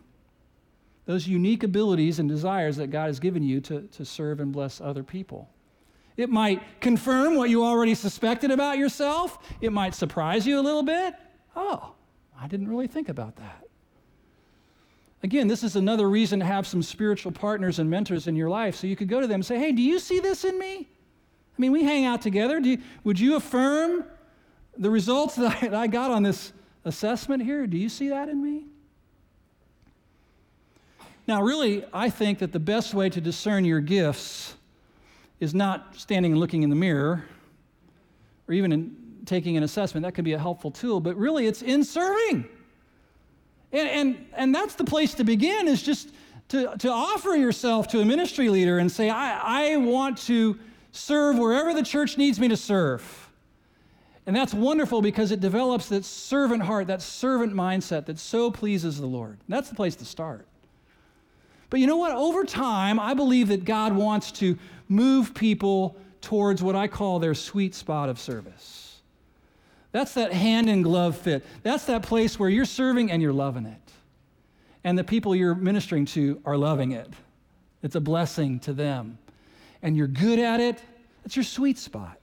[1.07, 4.79] Those unique abilities and desires that God has given you to, to serve and bless
[4.79, 5.49] other people.
[6.15, 9.39] It might confirm what you already suspected about yourself.
[9.61, 11.15] It might surprise you a little bit.
[11.55, 11.95] Oh,
[12.39, 13.65] I didn't really think about that.
[15.23, 18.75] Again, this is another reason to have some spiritual partners and mentors in your life
[18.75, 20.87] so you could go to them and say, hey, do you see this in me?
[20.87, 22.59] I mean, we hang out together.
[22.59, 24.05] You, would you affirm
[24.77, 26.53] the results that I, that I got on this
[26.85, 27.67] assessment here?
[27.67, 28.65] Do you see that in me?
[31.27, 34.55] Now, really, I think that the best way to discern your gifts
[35.39, 37.23] is not standing and looking in the mirror
[38.47, 40.03] or even in taking an assessment.
[40.03, 42.49] That could be a helpful tool, but really, it's in serving.
[43.71, 46.09] And, and, and that's the place to begin, is just
[46.47, 50.57] to, to offer yourself to a ministry leader and say, I, I want to
[50.91, 53.28] serve wherever the church needs me to serve.
[54.29, 58.99] And that's wonderful because it develops that servant heart, that servant mindset that so pleases
[58.99, 59.39] the Lord.
[59.47, 60.45] That's the place to start.
[61.71, 62.11] But you know what?
[62.11, 64.55] Over time, I believe that God wants to
[64.87, 69.01] move people towards what I call their sweet spot of service.
[69.93, 71.43] That's that hand in glove fit.
[71.63, 73.81] That's that place where you're serving and you're loving it.
[74.83, 77.11] And the people you're ministering to are loving it.
[77.81, 79.17] It's a blessing to them.
[79.81, 80.79] And you're good at it.
[81.25, 82.18] It's your sweet spot.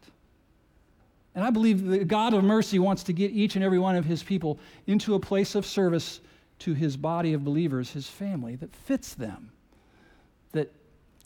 [1.36, 4.06] And I believe the God of mercy wants to get each and every one of
[4.06, 6.20] his people into a place of service
[6.60, 9.52] to his body of believers, his family, that fits them,
[10.52, 10.72] that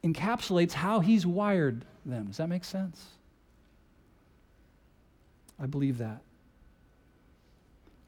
[0.03, 2.27] encapsulates how he's wired them.
[2.27, 3.07] Does that make sense?
[5.63, 6.23] I believe that.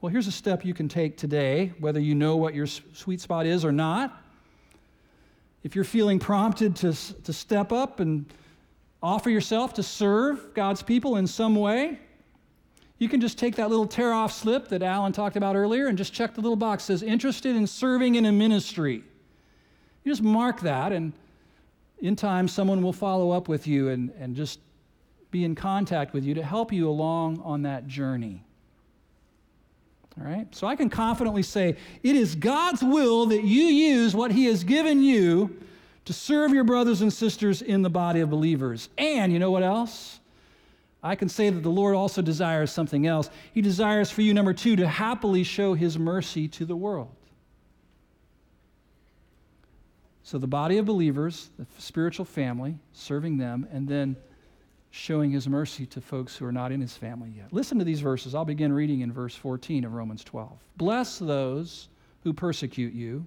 [0.01, 3.47] Well, here's a step you can take today, whether you know what your sweet spot
[3.47, 4.21] is or not.
[5.63, 8.27] If you're feeling prompted to, to step up and
[9.03, 11.99] offer yourself to serve God's people in some way,
[12.99, 15.99] you can just take that little tear off slip that Alan talked about earlier and
[15.99, 19.03] just check the little box that says interested in serving in a ministry.
[20.05, 21.13] You just mark that, and
[22.01, 24.61] in time, someone will follow up with you and, and just
[25.33, 28.45] be in contact with you to help you along on that journey.
[30.21, 30.55] All right?
[30.55, 34.63] So I can confidently say it is God's will that you use what He has
[34.63, 35.59] given you
[36.05, 38.89] to serve your brothers and sisters in the body of believers.
[38.99, 40.21] And you know what else?
[41.03, 43.29] I can say that the Lord also desires something else.
[43.53, 47.15] He desires for you, number two, to happily show his mercy to the world.
[50.23, 54.17] So, the body of believers, the spiritual family, serving them, and then
[54.91, 57.53] showing his mercy to folks who are not in his family yet.
[57.53, 58.35] Listen to these verses.
[58.35, 60.53] I'll begin reading in verse 14 of Romans 12.
[60.77, 61.89] Bless those
[62.23, 63.27] who persecute you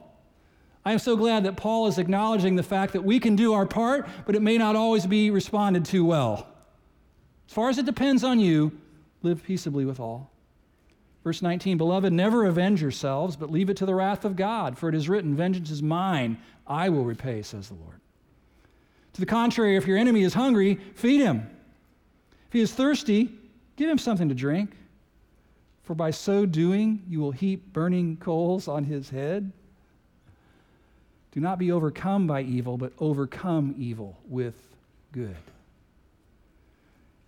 [0.83, 3.65] I am so glad that Paul is acknowledging the fact that we can do our
[3.65, 6.47] part, but it may not always be responded to well.
[7.47, 8.71] As far as it depends on you,
[9.21, 10.31] live peaceably with all.
[11.23, 14.89] Verse 19, Beloved, never avenge yourselves, but leave it to the wrath of God, for
[14.89, 18.01] it is written, Vengeance is mine, I will repay, says the Lord.
[19.13, 21.47] To the contrary, if your enemy is hungry, feed him.
[22.47, 23.29] If he is thirsty,
[23.75, 24.71] give him something to drink.
[25.83, 29.51] For by so doing, you will heap burning coals on his head.
[31.31, 34.55] Do not be overcome by evil, but overcome evil with
[35.11, 35.35] good.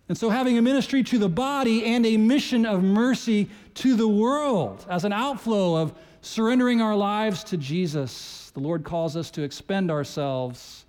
[0.09, 4.07] And so, having a ministry to the body and a mission of mercy to the
[4.07, 9.43] world as an outflow of surrendering our lives to Jesus, the Lord calls us to
[9.43, 10.85] expend ourselves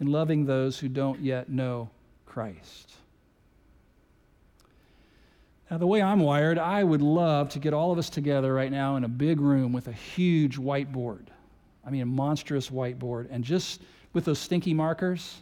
[0.00, 1.90] in loving those who don't yet know
[2.24, 2.92] Christ.
[5.70, 8.72] Now, the way I'm wired, I would love to get all of us together right
[8.72, 11.26] now in a big room with a huge whiteboard.
[11.90, 13.80] I mean, a monstrous whiteboard, and just
[14.12, 15.38] with those stinky markers,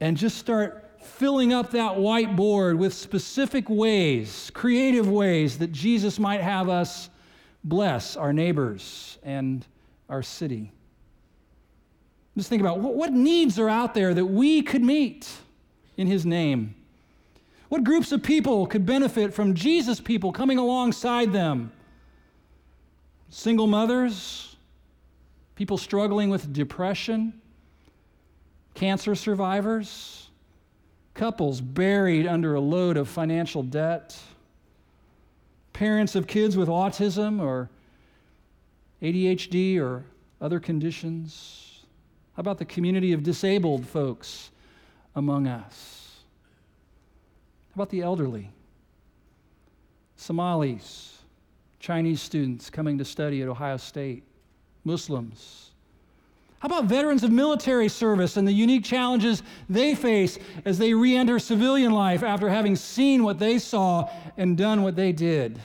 [0.00, 6.40] and just start filling up that whiteboard with specific ways, creative ways that Jesus might
[6.40, 7.10] have us
[7.64, 9.66] bless our neighbors and
[10.08, 10.72] our city.
[12.34, 15.30] Just think about what, needs are out there that we could meet
[15.98, 16.74] in His name.
[17.68, 21.72] What groups of people could benefit from Jesus' people coming alongside them?
[23.28, 24.53] Single mothers,
[25.54, 27.40] people struggling with depression,
[28.74, 30.30] cancer survivors,
[31.14, 34.18] couples buried under a load of financial debt,
[35.72, 37.70] parents of kids with autism or
[39.00, 40.04] ADHD or
[40.40, 41.84] other conditions.
[42.34, 44.50] How about the community of disabled folks
[45.14, 46.18] among us?
[47.70, 48.50] How about the elderly?
[50.16, 51.18] Somalis,
[51.78, 54.24] Chinese students coming to study at Ohio State,
[54.84, 55.70] Muslims.
[56.58, 61.14] How about veterans of military service and the unique challenges they face as they re
[61.14, 65.60] enter civilian life after having seen what they saw and done what they did?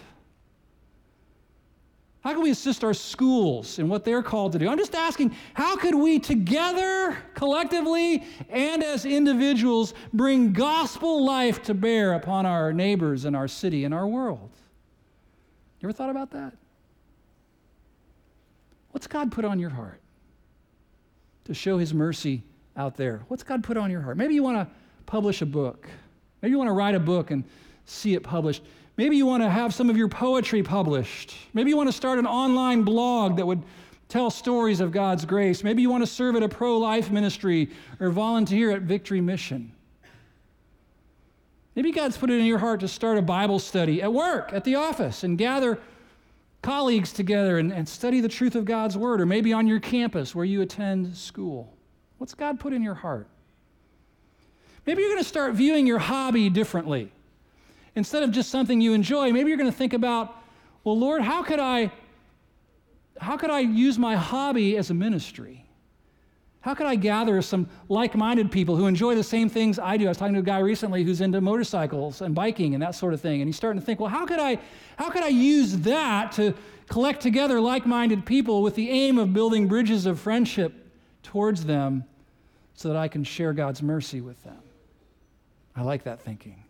[2.21, 4.67] How can we assist our schools in what they're called to do?
[4.67, 11.73] I'm just asking, how could we together, collectively, and as individuals bring gospel life to
[11.73, 14.49] bear upon our neighbors and our city and our world?
[15.79, 16.53] You ever thought about that?
[18.99, 20.01] What's God put on your heart
[21.45, 22.43] to show his mercy
[22.75, 23.21] out there?
[23.29, 24.17] What's God put on your heart?
[24.17, 24.67] Maybe you want to
[25.05, 25.87] publish a book.
[26.41, 27.45] Maybe you want to write a book and
[27.85, 28.61] see it published.
[28.97, 31.33] Maybe you want to have some of your poetry published.
[31.53, 33.63] Maybe you want to start an online blog that would
[34.09, 35.63] tell stories of God's grace.
[35.63, 37.69] Maybe you want to serve at a pro life ministry
[38.01, 39.71] or volunteer at Victory Mission.
[41.73, 44.65] Maybe God's put it in your heart to start a Bible study at work, at
[44.65, 45.79] the office, and gather
[46.61, 50.35] colleagues together and, and study the truth of God's Word, or maybe on your campus
[50.35, 51.73] where you attend school.
[52.17, 53.27] What's God put in your heart?
[54.85, 57.11] Maybe you're going to start viewing your hobby differently
[57.95, 60.35] instead of just something you enjoy, maybe you're going to think about,
[60.83, 61.91] well, Lord, how could I
[63.19, 65.68] how could I use my hobby as a ministry?
[66.61, 70.05] How could I gather some like minded people who enjoy the same things I do?
[70.05, 73.13] I was talking to a guy recently who's into motorcycles and biking and that sort
[73.13, 73.41] of thing.
[73.41, 74.59] And he's starting to think, well, how could I,
[74.97, 76.53] how could I use that to
[76.89, 80.73] collect together like minded people with the aim of building bridges of friendship
[81.23, 82.03] towards them
[82.73, 84.59] so that I can share God's mercy with them?
[85.77, 86.61] I like that thinking.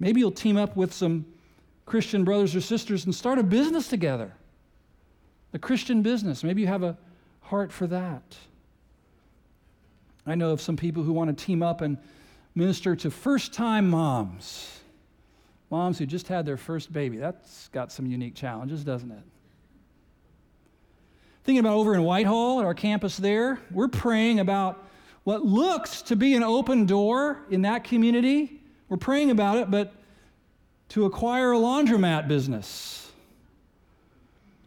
[0.00, 1.26] Maybe you'll team up with some
[1.84, 4.32] Christian brothers or sisters and start a business together.
[5.52, 6.42] A Christian business.
[6.42, 6.96] Maybe you have a
[7.42, 8.22] heart for that.
[10.26, 11.98] I know of some people who want to team up and
[12.54, 14.80] minister to first time moms.
[15.70, 17.16] Moms who just had their first baby.
[17.16, 19.22] That's got some unique challenges, doesn't it?
[21.44, 24.84] Thinking about over in Whitehall at our campus there, we're praying about
[25.24, 28.60] what looks to be an open door in that community
[28.92, 29.90] we're praying about it, but
[30.90, 33.01] to acquire a laundromat business.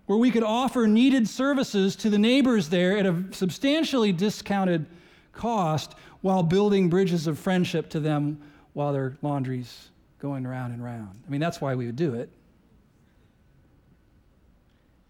[0.05, 4.85] Where we could offer needed services to the neighbors there at a substantially discounted
[5.31, 8.39] cost while building bridges of friendship to them
[8.73, 9.89] while their laundry's
[10.19, 11.21] going round and round.
[11.25, 12.29] I mean, that's why we would do it.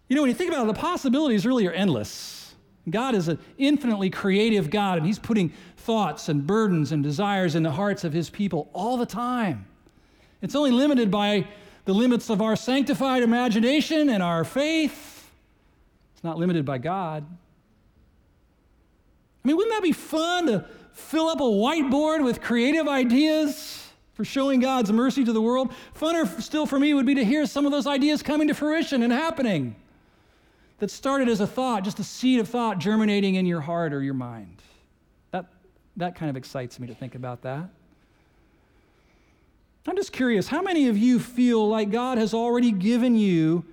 [0.08, 2.54] You know, when you think about it, the possibilities really are endless.
[2.88, 7.62] God is an infinitely creative God, and He's putting thoughts and burdens and desires in
[7.62, 9.66] the hearts of His people all the time.
[10.42, 11.48] It's only limited by
[11.86, 15.30] the limits of our sanctified imagination and our faith.
[16.12, 17.24] It's not limited by God.
[19.44, 24.24] I mean, wouldn't that be fun to fill up a whiteboard with creative ideas for
[24.24, 25.72] showing God's mercy to the world?
[25.98, 29.04] Funner still for me would be to hear some of those ideas coming to fruition
[29.04, 29.76] and happening
[30.78, 34.02] that started as a thought, just a seed of thought germinating in your heart or
[34.02, 34.60] your mind.
[35.30, 35.46] That,
[35.96, 37.68] that kind of excites me to think about that.
[39.88, 43.64] I'm just curious how many of you feel like God has already given you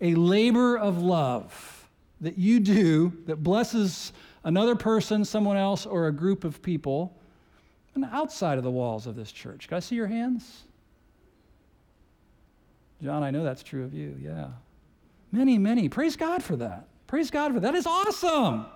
[0.00, 1.88] a labor of love
[2.20, 4.12] that you do that blesses
[4.44, 7.16] another person, someone else, or a group of people
[7.94, 9.68] and outside of the walls of this church?
[9.68, 10.64] Can I see your hands?
[13.02, 14.48] John, I know that's true of you, yeah.
[15.32, 15.88] Many, many.
[15.88, 16.86] Praise God for that.
[17.06, 17.72] Praise God for that.
[17.72, 18.66] That is awesome.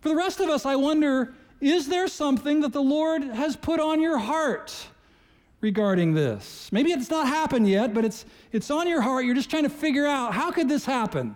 [0.00, 3.78] For the rest of us, I wonder is there something that the Lord has put
[3.78, 4.88] on your heart
[5.62, 6.68] regarding this?
[6.70, 9.24] Maybe it's not happened yet, but it's, it's on your heart.
[9.24, 11.34] You're just trying to figure out how could this happen?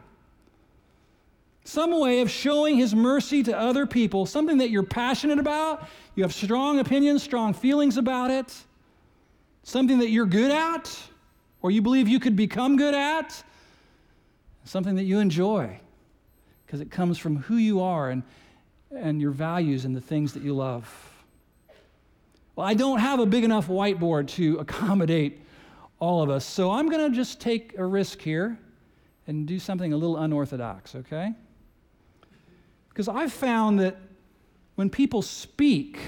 [1.64, 6.22] Some way of showing His mercy to other people, something that you're passionate about, you
[6.22, 8.54] have strong opinions, strong feelings about it,
[9.62, 10.94] something that you're good at,
[11.62, 13.42] or you believe you could become good at
[14.66, 15.78] something that you enjoy
[16.66, 18.22] because it comes from who you are and,
[18.94, 21.15] and your values and the things that you love.
[22.56, 25.42] Well, I don't have a big enough whiteboard to accommodate
[25.98, 28.58] all of us, so I'm going to just take a risk here
[29.26, 31.34] and do something a little unorthodox, okay?
[32.88, 33.98] Because I've found that
[34.74, 35.98] when people speak,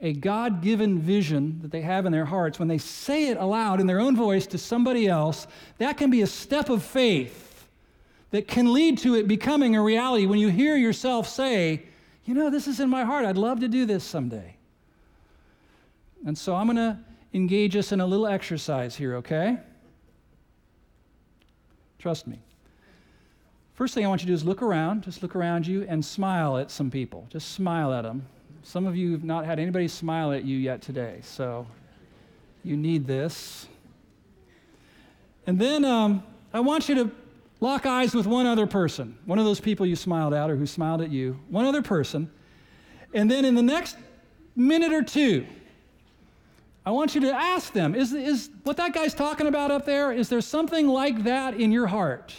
[0.00, 3.80] a God given vision that they have in their hearts, when they say it aloud
[3.80, 5.46] in their own voice to somebody else,
[5.78, 7.68] that can be a step of faith
[8.32, 11.84] that can lead to it becoming a reality when you hear yourself say,
[12.24, 13.24] You know, this is in my heart.
[13.24, 14.56] I'd love to do this someday.
[16.26, 16.98] And so I'm going to
[17.32, 19.58] engage us in a little exercise here, okay?
[21.98, 22.38] Trust me.
[23.74, 26.04] First thing I want you to do is look around, just look around you and
[26.04, 27.26] smile at some people.
[27.28, 28.24] Just smile at them.
[28.62, 31.66] Some of you have not had anybody smile at you yet today, so
[32.62, 33.66] you need this.
[35.46, 36.22] And then um,
[36.52, 37.10] I want you to
[37.60, 40.66] lock eyes with one other person, one of those people you smiled at or who
[40.66, 42.30] smiled at you, one other person.
[43.12, 43.96] And then in the next
[44.56, 45.46] minute or two,
[46.86, 50.12] I want you to ask them is, is what that guy's talking about up there,
[50.12, 52.34] is there something like that in your heart?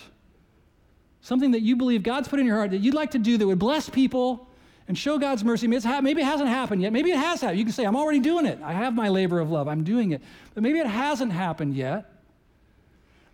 [1.22, 3.48] Something that you believe God's put in your heart that you'd like to do that
[3.48, 4.48] would bless people
[4.88, 5.66] and show God's mercy.
[5.66, 6.94] Maybe it hasn't happened yet.
[6.94, 7.58] Maybe it has happened.
[7.58, 8.60] You can say, I'm already doing it.
[8.64, 9.68] I have my labor of love.
[9.68, 10.22] I'm doing it.
[10.54, 12.12] But maybe it hasn't happened yet.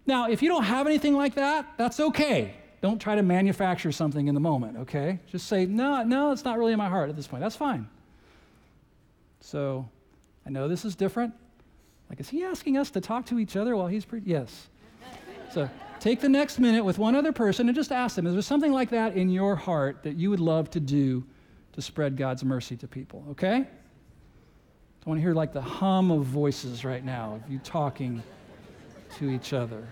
[0.05, 2.53] Now, if you don't have anything like that, that's okay.
[2.81, 5.19] Don't try to manufacture something in the moment, okay?
[5.27, 7.41] Just say, no, no, it's not really in my heart at this point.
[7.41, 7.89] That's fine.
[9.41, 9.89] So,
[10.45, 11.33] I know this is different.
[12.09, 14.21] Like, is he asking us to talk to each other while he's pre?
[14.25, 14.67] Yes.
[15.53, 15.69] So,
[15.99, 18.71] take the next minute with one other person and just ask them, is there something
[18.71, 21.23] like that in your heart that you would love to do
[21.73, 23.65] to spread God's mercy to people, okay?
[25.05, 28.21] I want to hear like the hum of voices right now of you talking
[29.17, 29.87] to each other.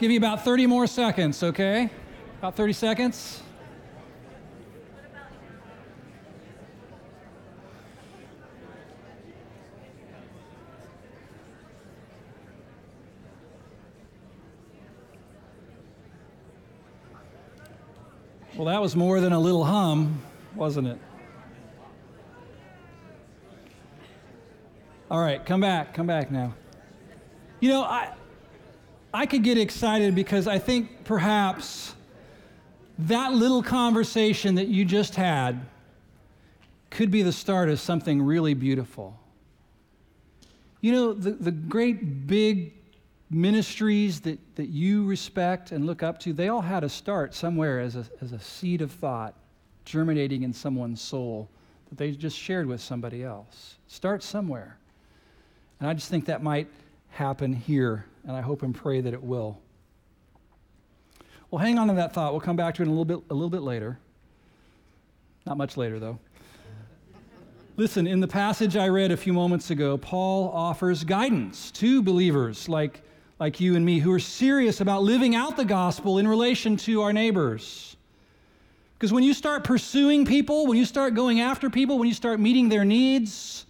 [0.00, 1.90] Give you about 30 more seconds, okay?
[2.38, 3.42] About 30 seconds.
[18.56, 20.22] Well, that was more than a little hum,
[20.54, 20.98] wasn't it?
[25.10, 26.54] All right, come back, come back now.
[27.60, 28.14] You know, I,
[29.12, 31.94] I could get excited because I think perhaps
[32.98, 35.66] that little conversation that you just had
[36.90, 39.18] could be the start of something really beautiful.
[40.80, 42.74] You know, the, the great big
[43.30, 47.80] ministries that, that you respect and look up to, they all had a start somewhere
[47.80, 49.34] as a, as a seed of thought
[49.84, 51.48] germinating in someone's soul
[51.88, 53.76] that they just shared with somebody else.
[53.88, 54.76] Start somewhere.
[55.78, 56.68] And I just think that might
[57.10, 59.58] happen here, and I hope and pray that it will.
[61.50, 62.32] Well, hang on to that thought.
[62.32, 63.98] We'll come back to it a little bit, a little bit later.
[65.46, 66.18] Not much later, though.
[67.76, 72.68] Listen, in the passage I read a few moments ago, Paul offers guidance to believers
[72.68, 73.02] like,
[73.38, 77.02] like you and me who are serious about living out the gospel in relation to
[77.02, 77.96] our neighbors.
[78.94, 82.38] Because when you start pursuing people, when you start going after people, when you start
[82.38, 83.64] meeting their needs,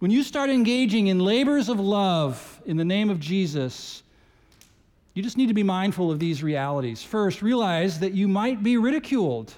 [0.00, 4.02] when you start engaging in labors of love in the name of Jesus,
[5.14, 7.02] you just need to be mindful of these realities.
[7.02, 9.52] First, realize that you might be ridiculed.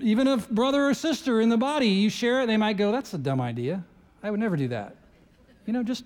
[0.00, 3.14] Even a brother or sister in the body, you share it, they might go, That's
[3.14, 3.82] a dumb idea.
[4.22, 4.96] I would never do that.
[5.64, 6.04] You know, just,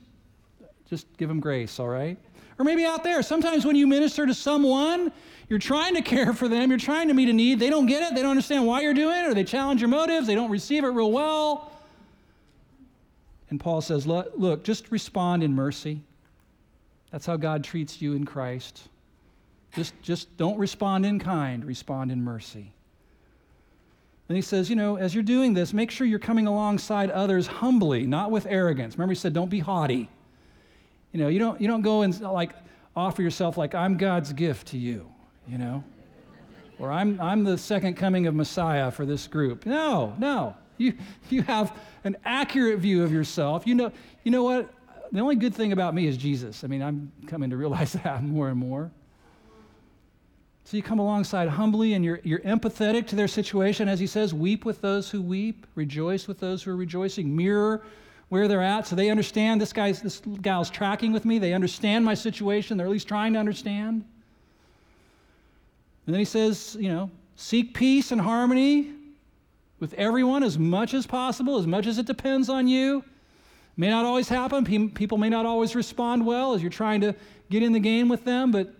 [0.88, 2.18] just give them grace, all right?
[2.62, 5.10] Or maybe out there, sometimes when you minister to someone,
[5.48, 8.04] you're trying to care for them, you're trying to meet a need, they don't get
[8.04, 10.48] it, they don't understand why you're doing it, or they challenge your motives, they don't
[10.48, 11.72] receive it real well.
[13.50, 16.02] And Paul says, Look, look just respond in mercy.
[17.10, 18.82] That's how God treats you in Christ.
[19.74, 22.72] Just, just don't respond in kind, respond in mercy.
[24.28, 27.48] And he says, you know, as you're doing this, make sure you're coming alongside others
[27.48, 28.94] humbly, not with arrogance.
[28.94, 30.08] Remember, he said, don't be haughty.
[31.12, 32.52] You know, you don't, you don't go and like
[32.96, 35.10] offer yourself like I'm God's gift to you,
[35.46, 35.84] you know,
[36.78, 39.66] or I'm, I'm the second coming of Messiah for this group.
[39.66, 40.56] No, no.
[40.78, 40.94] You,
[41.28, 43.66] you have an accurate view of yourself.
[43.66, 43.92] You know,
[44.24, 44.72] you know what?
[45.12, 46.64] The only good thing about me is Jesus.
[46.64, 48.90] I mean, I'm coming to realize that more and more.
[50.64, 53.88] So you come alongside humbly and you're, you're empathetic to their situation.
[53.88, 57.82] As he says, weep with those who weep, rejoice with those who are rejoicing, mirror
[58.32, 58.86] where they're at.
[58.86, 61.38] So they understand this guy's this gal's tracking with me.
[61.38, 62.78] They understand my situation.
[62.78, 64.06] They're at least trying to understand.
[66.06, 68.90] And then he says you know seek peace and harmony
[69.80, 73.04] with everyone as much as possible as much as it depends on you.
[73.76, 74.64] May not always happen.
[74.94, 77.14] People may not always respond well as you're trying to
[77.50, 78.72] get in the game with them but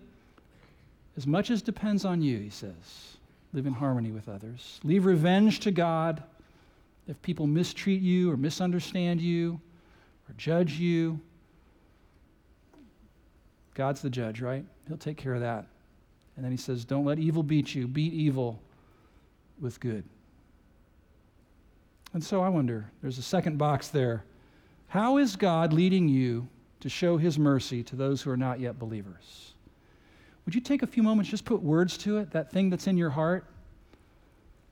[1.15, 3.17] as much as depends on you he says
[3.53, 4.79] live in harmony with others.
[4.83, 6.23] Leave revenge to god
[7.07, 9.59] if people mistreat you or misunderstand you
[10.29, 11.19] or judge you,
[13.73, 14.65] God's the judge, right?
[14.87, 15.65] He'll take care of that.
[16.35, 18.59] And then he says, Don't let evil beat you, beat evil
[19.59, 20.03] with good.
[22.13, 24.23] And so I wonder, there's a second box there.
[24.87, 26.47] How is God leading you
[26.81, 29.53] to show his mercy to those who are not yet believers?
[30.45, 32.97] Would you take a few moments, just put words to it, that thing that's in
[32.97, 33.45] your heart?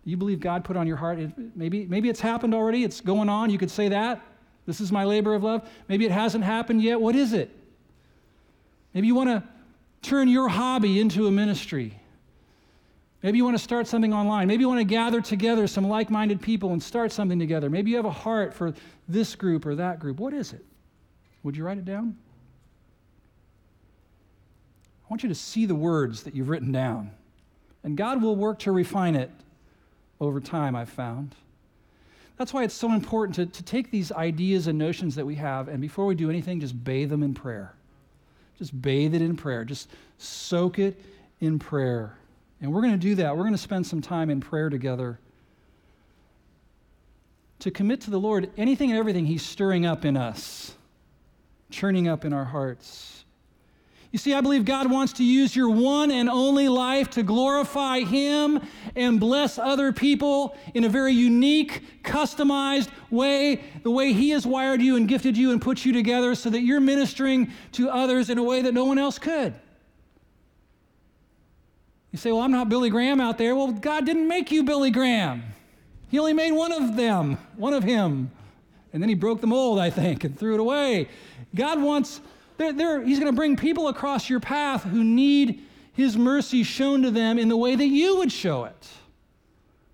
[0.04, 1.20] You believe God put on your heart?
[1.56, 3.49] maybe, maybe it's happened already, it's going on.
[3.49, 4.22] You could say that.
[4.66, 5.68] This is my labor of love.
[5.88, 6.99] Maybe it hasn't happened yet.
[6.99, 7.49] What is it?
[8.93, 9.43] Maybe you want to
[10.02, 11.99] turn your hobby into a ministry.
[13.24, 14.47] Maybe you want to start something online.
[14.47, 17.70] Maybe you want to gather together some like minded people and start something together.
[17.70, 18.74] Maybe you have a heart for
[19.08, 20.20] this group or that group.
[20.20, 20.66] What is it?
[21.43, 22.18] Would you write it down?
[25.06, 27.12] I want you to see the words that you've written down,
[27.84, 29.30] and God will work to refine it
[30.22, 31.36] over time, I've found.
[32.38, 35.67] That's why it's so important to, to take these ideas and notions that we have,
[35.67, 37.74] and before we do anything, just bathe them in prayer.
[38.57, 39.65] Just bathe it in prayer.
[39.65, 41.01] Just soak it
[41.39, 42.15] in prayer.
[42.61, 43.36] And we're going to do that.
[43.36, 45.19] We're going to spend some time in prayer together
[47.59, 50.76] to commit to the Lord anything and everything He's stirring up in us,
[51.72, 53.20] churning up in our hearts.
[54.12, 58.01] You see, I believe God wants to use your one and only life to glorify
[58.01, 58.59] Him
[58.93, 64.82] and bless other people in a very unique, customized way, the way He has wired
[64.82, 68.38] you and gifted you and put you together so that you're ministering to others in
[68.38, 69.53] a way that no one else could.
[72.12, 73.55] You say, Well, I'm not Billy Graham out there.
[73.55, 75.43] Well, God didn't make you Billy Graham,
[76.09, 78.32] He only made one of them, one of Him.
[78.91, 81.07] And then He broke the mold, I think, and threw it away.
[81.55, 82.20] God wants
[82.62, 85.62] they're, they're, he's going to bring people across your path who need
[85.93, 88.88] His mercy shown to them in the way that you would show it,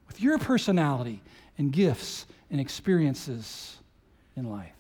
[0.08, 1.22] with your personality
[1.58, 3.78] and gifts and experiences
[4.36, 4.72] in life.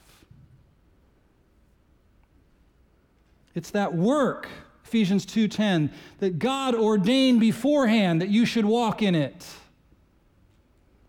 [3.56, 4.48] It's that work,
[4.86, 9.46] Ephesians 2:10, that God ordained beforehand that you should walk in it.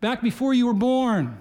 [0.01, 1.41] Back before you were born.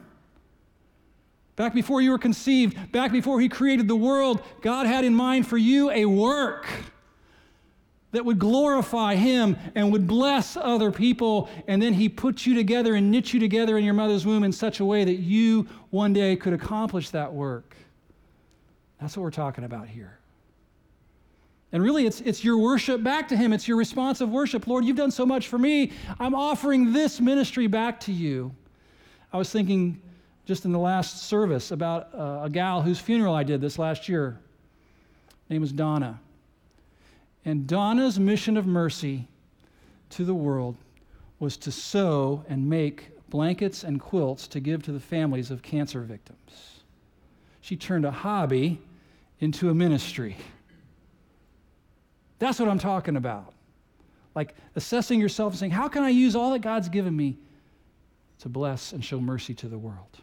[1.57, 5.47] Back before you were conceived, back before He created the world, God had in mind
[5.47, 6.67] for you a work
[8.11, 11.49] that would glorify Him and would bless other people.
[11.67, 14.51] And then He put you together and knit you together in your mother's womb in
[14.51, 17.75] such a way that you one day could accomplish that work.
[19.01, 20.19] That's what we're talking about here.
[21.71, 23.51] And really, it's, it's your worship back to Him.
[23.51, 24.67] It's your response of worship.
[24.67, 25.91] Lord, you've done so much for me.
[26.19, 28.53] I'm offering this ministry back to you.
[29.33, 29.99] I was thinking
[30.47, 34.07] just in the last service about uh, a gal whose funeral I did this last
[34.07, 34.39] year.
[35.27, 36.21] Her name was Donna.
[37.43, 39.27] And Donna's mission of mercy
[40.11, 40.77] to the world
[41.39, 45.99] was to sew and make blankets and quilts to give to the families of cancer
[45.99, 46.79] victims.
[47.59, 48.79] She turned a hobby
[49.41, 50.37] into a ministry.
[52.39, 53.53] That's what I'm talking about.
[54.33, 57.37] Like assessing yourself and saying, how can I use all that God's given me
[58.39, 60.21] to bless and show mercy to the world?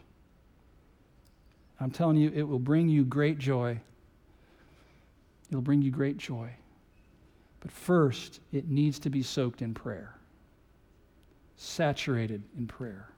[1.85, 3.79] I'm telling you, it will bring you great joy.
[5.49, 6.49] It'll bring you great joy.
[7.59, 10.15] But first, it needs to be soaked in prayer,
[11.57, 13.09] saturated in prayer.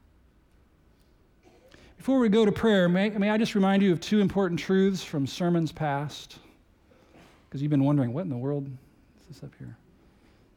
[1.95, 5.01] Before we go to prayer, may, may I just remind you of two important truths
[5.01, 6.37] from sermons past?
[7.47, 8.67] Because you've been wondering, what in the world
[9.21, 9.77] is this up here?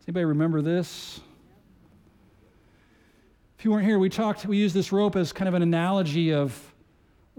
[0.01, 1.21] Does anybody remember this?
[3.57, 6.33] If you weren't here, we talked, we used this rope as kind of an analogy
[6.33, 6.70] of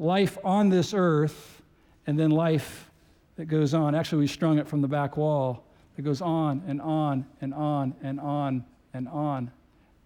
[0.01, 1.61] life on this earth
[2.07, 2.89] and then life
[3.35, 3.93] that goes on.
[3.93, 5.63] Actually, we strung it from the back wall
[5.95, 9.51] that goes on and on and on and on and on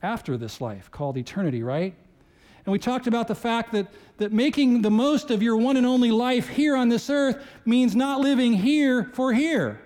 [0.03, 1.95] after this life called eternity, right?
[2.65, 3.87] And we talked about the fact that,
[4.17, 7.95] that making the most of your one and only life here on this earth means
[7.95, 9.79] not living here for here,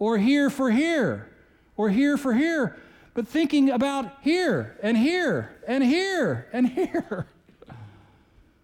[0.00, 1.30] or here for here,
[1.76, 2.76] or here for here,
[3.12, 7.28] but thinking about here and here and here and here.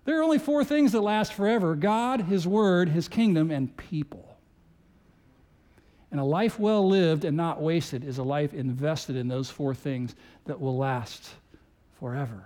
[0.04, 4.26] There are only four things that last forever God, His Word, His kingdom, and people.
[6.10, 9.74] And a life well lived and not wasted is a life invested in those four
[9.74, 10.14] things
[10.46, 11.30] that will last
[12.00, 12.44] forever.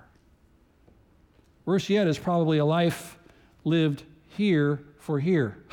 [1.65, 3.19] Worse yet is probably a life
[3.65, 4.03] lived
[4.37, 5.57] here for here.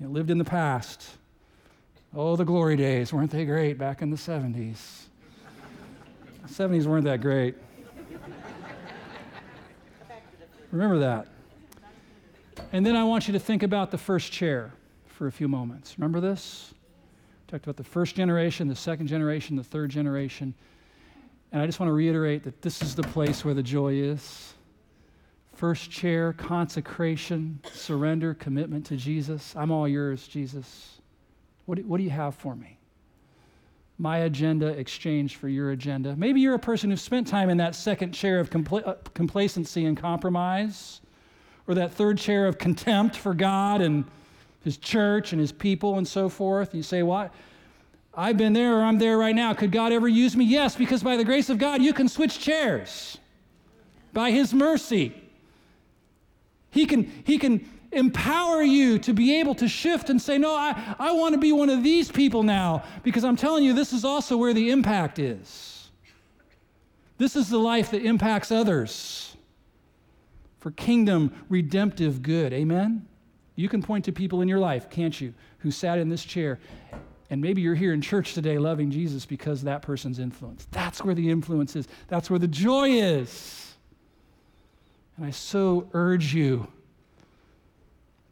[0.00, 1.06] you know, lived in the past.
[2.14, 5.02] Oh, the glory days, weren't they great back in the 70s?
[6.42, 7.56] The 70s weren't that great.
[10.72, 11.26] Remember that.
[12.72, 14.72] And then I want you to think about the first chair
[15.06, 15.98] for a few moments.
[15.98, 16.74] Remember this?
[17.48, 20.54] Talked about the first generation, the second generation, the third generation.
[21.52, 24.54] And I just want to reiterate that this is the place where the joy is.
[25.54, 29.54] First chair, consecration, surrender, commitment to Jesus.
[29.56, 31.00] I'm all yours, Jesus.
[31.66, 32.79] What do, what do you have for me?
[34.00, 36.16] My agenda exchanged for your agenda.
[36.16, 39.84] Maybe you're a person who spent time in that second chair of compl- uh, complacency
[39.84, 41.02] and compromise,
[41.68, 44.06] or that third chair of contempt for God and
[44.64, 46.74] His church and His people and so forth.
[46.74, 47.30] You say, What?
[48.14, 49.52] I've been there or I'm there right now.
[49.52, 50.46] Could God ever use me?
[50.46, 53.18] Yes, because by the grace of God, you can switch chairs.
[54.14, 55.14] By His mercy.
[56.70, 60.94] He can, he can empower you to be able to shift and say, No, I,
[60.98, 64.04] I want to be one of these people now, because I'm telling you, this is
[64.04, 65.90] also where the impact is.
[67.18, 69.36] This is the life that impacts others
[70.58, 72.52] for kingdom redemptive good.
[72.52, 73.06] Amen?
[73.56, 76.58] You can point to people in your life, can't you, who sat in this chair.
[77.28, 80.66] And maybe you're here in church today loving Jesus because that person's influence.
[80.70, 81.86] That's where the influence is.
[82.08, 83.74] That's where the joy is.
[85.16, 86.66] And I so urge you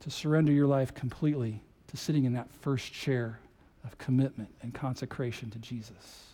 [0.09, 3.39] to surrender your life completely to sitting in that first chair
[3.85, 6.25] of commitment and consecration to Jesus.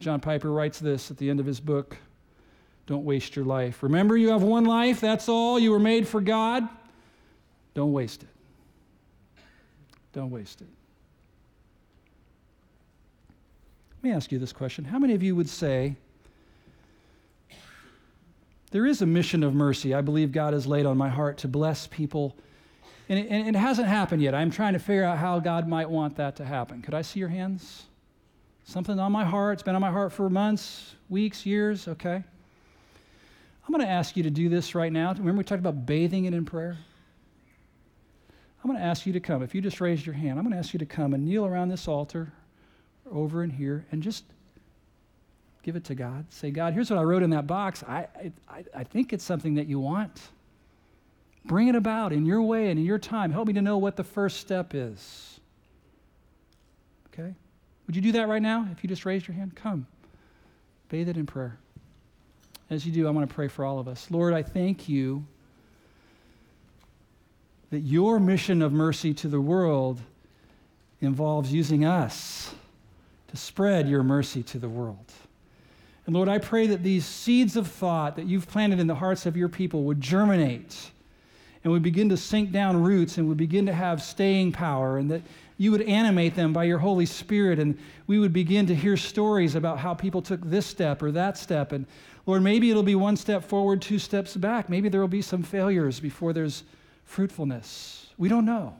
[0.00, 1.98] John Piper writes this at the end of his book
[2.86, 3.82] Don't waste your life.
[3.82, 5.58] Remember, you have one life, that's all.
[5.58, 6.66] You were made for God.
[7.74, 8.28] Don't waste it.
[10.12, 10.68] Don't waste it.
[14.02, 15.96] Let me ask you this question How many of you would say,
[18.70, 21.48] there is a mission of mercy I believe God has laid on my heart to
[21.48, 22.36] bless people.
[23.08, 24.34] And it, and it, hasn't happened yet.
[24.34, 26.82] I'm trying to figure out how God might want that to happen.
[26.82, 27.84] Could I see your hands?
[28.64, 29.54] Something on my heart.
[29.54, 31.86] It's been on my heart for months, weeks, years.
[31.86, 32.16] Okay.
[33.66, 35.12] I'm going to ask you to do this right now.
[35.12, 36.76] Remember, we talked about bathing it in prayer?
[38.62, 39.42] I'm going to ask you to come.
[39.42, 41.46] If you just raised your hand, I'm going to ask you to come and kneel
[41.46, 42.32] around this altar
[43.08, 44.24] over in here and just
[45.66, 46.26] Give it to God.
[46.32, 47.82] Say, God, here's what I wrote in that box.
[47.82, 48.06] I,
[48.48, 50.28] I, I think it's something that you want.
[51.44, 53.32] Bring it about in your way and in your time.
[53.32, 55.40] Help me to know what the first step is.
[57.12, 57.34] Okay?
[57.88, 59.56] Would you do that right now if you just raised your hand?
[59.56, 59.88] Come.
[60.88, 61.58] Bathe it in prayer.
[62.70, 64.08] as you do, I want to pray for all of us.
[64.08, 65.26] Lord, I thank you
[67.70, 70.00] that your mission of mercy to the world
[71.00, 72.54] involves using us
[73.26, 75.12] to spread your mercy to the world.
[76.06, 79.26] And Lord, I pray that these seeds of thought that you've planted in the hearts
[79.26, 80.90] of your people would germinate
[81.64, 85.10] and would begin to sink down roots and would begin to have staying power, and
[85.10, 85.22] that
[85.58, 87.76] you would animate them by your Holy Spirit, and
[88.06, 91.72] we would begin to hear stories about how people took this step or that step.
[91.72, 91.86] And
[92.24, 94.68] Lord, maybe it'll be one step forward, two steps back.
[94.68, 96.62] Maybe there will be some failures before there's
[97.04, 98.06] fruitfulness.
[98.16, 98.76] We don't know.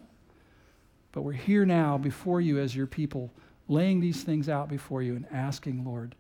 [1.11, 3.33] But we're here now before you as your people,
[3.69, 6.15] laying these things out before you and asking, Lord,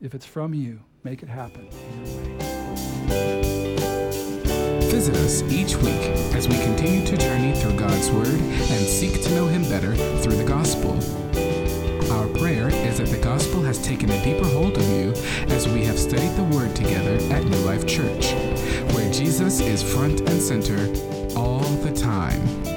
[0.00, 1.68] if it's from you, make it happen
[4.96, 9.30] Visit us each week as we continue to journey through God's Word and seek to
[9.34, 10.92] know Him better through the gospel.
[12.12, 15.12] Our prayer is that the gospel has taken a deeper hold of you
[15.54, 18.32] as we have studied the Word together at New Life Church,
[18.94, 20.78] where Jesus is front and center
[21.36, 22.75] all the time.